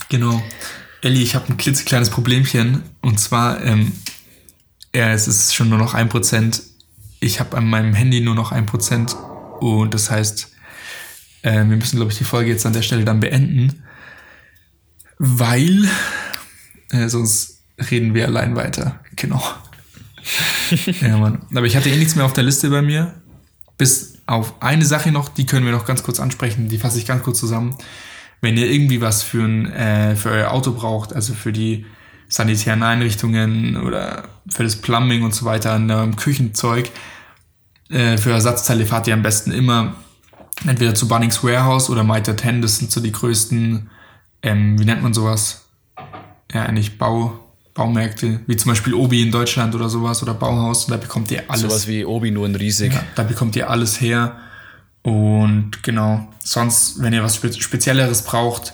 [0.09, 0.43] Genau.
[1.01, 2.83] Elli, ich habe ein klitzekleines Problemchen.
[3.01, 3.93] Und zwar, ähm,
[4.93, 6.61] ja, es ist schon nur noch ein Prozent.
[7.21, 9.15] Ich habe an meinem Handy nur noch ein Prozent.
[9.61, 10.51] Und das heißt,
[11.41, 13.83] äh, wir müssen, glaube ich, die Folge jetzt an der Stelle dann beenden.
[15.17, 15.87] Weil,
[16.91, 17.61] äh, sonst
[17.91, 18.99] reden wir allein weiter.
[19.15, 19.41] Genau.
[21.01, 21.45] ja, Mann.
[21.53, 23.13] Aber ich hatte eh nichts mehr auf der Liste bei mir.
[23.77, 27.05] Bis auf eine Sache noch, die können wir noch ganz kurz ansprechen, die fasse ich
[27.05, 27.75] ganz kurz zusammen.
[28.41, 31.85] Wenn ihr irgendwie was für, ein, äh, für euer Auto braucht, also für die
[32.27, 36.89] sanitären Einrichtungen oder für das Plumbing und so weiter an eurem Küchenzeug,
[37.89, 39.95] äh, für Ersatzteile fahrt ihr am besten immer
[40.65, 43.89] entweder zu Bunnings Warehouse oder Mitre 10, das sind so die größten,
[44.43, 45.65] ähm, wie nennt man sowas?
[46.53, 47.39] Ja, eigentlich Bau,
[47.73, 51.43] Baumärkte, wie zum Beispiel Obi in Deutschland oder sowas oder Bauhaus, und da bekommt ihr
[51.47, 51.61] alles.
[51.61, 52.93] Sowas wie Obi, nur in riesig.
[52.93, 54.37] Ja, da bekommt ihr alles her.
[55.01, 58.73] Und genau, sonst, wenn ihr was Spe Spezielleres braucht,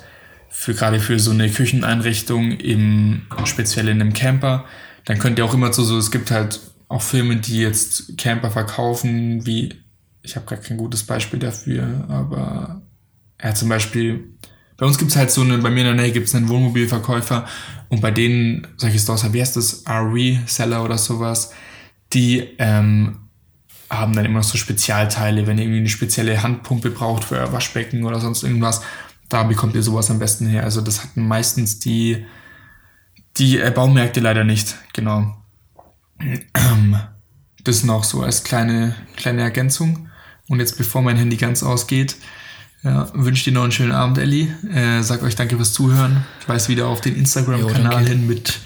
[0.50, 4.66] für gerade für so eine Kücheneinrichtung, im, speziell in einem Camper,
[5.04, 8.52] dann könnt ihr auch immer zu so, es gibt halt auch Firmen, die jetzt Camper
[8.52, 9.74] verkaufen, wie,
[10.26, 12.82] ich habe gar kein gutes Beispiel dafür, aber
[13.42, 14.36] ja, zum Beispiel,
[14.78, 16.50] bei uns gibt es halt so eine, bei mir in der Nähe gibt es einen
[16.50, 17.48] Wohnmobilverkäufer
[17.90, 21.52] und bei denen, solche Stores, wie heißt das, RV-Seller oder sowas,
[22.14, 23.30] die ähm,
[23.90, 27.54] haben dann immer noch so Spezialteile, wenn ihr irgendwie eine spezielle Handpumpe braucht für euer
[27.54, 28.82] Waschbecken oder sonst irgendwas,
[29.30, 30.64] da bekommt ihr sowas am besten her.
[30.64, 32.26] Also das hatten meistens die,
[33.38, 35.36] die äh, Baumärkte leider nicht, genau.
[37.64, 40.05] Das noch so als kleine, kleine Ergänzung.
[40.48, 42.18] Und jetzt, bevor mein Handy ganz ausgeht,
[42.84, 44.54] ja, wünsche dir noch einen schönen Abend, Elli.
[44.72, 46.24] Äh, sag euch danke fürs Zuhören.
[46.42, 48.60] Ich weise wieder auf den Instagram-Kanal hin mit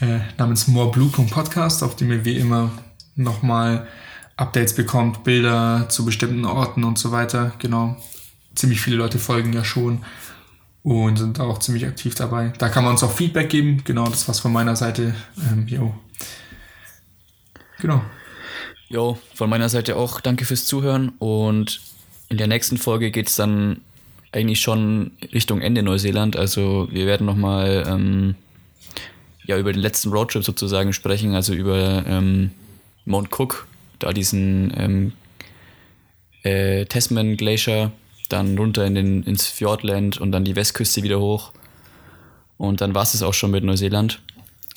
[0.00, 2.70] äh, namens moreblue.podcast, auf dem ihr wie immer
[3.16, 3.88] nochmal
[4.36, 7.52] Updates bekommt, Bilder zu bestimmten Orten und so weiter.
[7.58, 7.96] Genau.
[8.54, 10.04] Ziemlich viele Leute folgen ja schon
[10.82, 12.52] und sind auch ziemlich aktiv dabei.
[12.58, 13.82] Da kann man uns auch Feedback geben.
[13.84, 15.14] Genau, das war's von meiner Seite.
[15.50, 15.94] Ähm, jo.
[17.80, 18.00] Genau.
[18.92, 21.80] Jo, von meiner Seite auch danke fürs Zuhören und
[22.28, 23.82] in der nächsten Folge geht es dann
[24.32, 26.36] eigentlich schon Richtung Ende Neuseeland.
[26.36, 28.34] Also wir werden nochmal ähm,
[29.44, 32.50] ja, über den letzten Roadtrip sozusagen sprechen, also über ähm,
[33.04, 33.68] Mount Cook,
[34.00, 35.12] da diesen ähm,
[36.42, 37.92] äh, Tasman Glacier,
[38.28, 41.52] dann runter in den, ins Fjordland und dann die Westküste wieder hoch.
[42.58, 44.20] Und dann war es auch schon mit Neuseeland.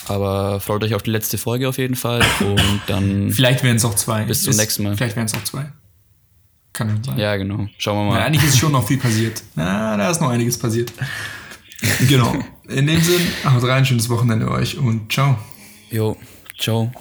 [0.08, 3.32] Aber freut euch auf die letzte Folge auf jeden Fall und dann...
[3.32, 4.24] Vielleicht wären es auch zwei.
[4.26, 4.98] Bis zum Ist- nächsten Mal.
[4.98, 5.72] Vielleicht wären es auch zwei.
[6.74, 7.18] Kann schon sein.
[7.20, 7.68] Ja, genau.
[7.78, 8.22] Schauen wir mal.
[8.22, 9.44] eigentlich ist schon noch viel passiert.
[9.56, 10.92] Na, da ist noch einiges passiert.
[12.08, 12.34] genau.
[12.68, 15.38] In dem Sinn, haut rein, schönes Wochenende euch und ciao.
[15.92, 16.18] Jo,
[16.58, 16.92] ciao.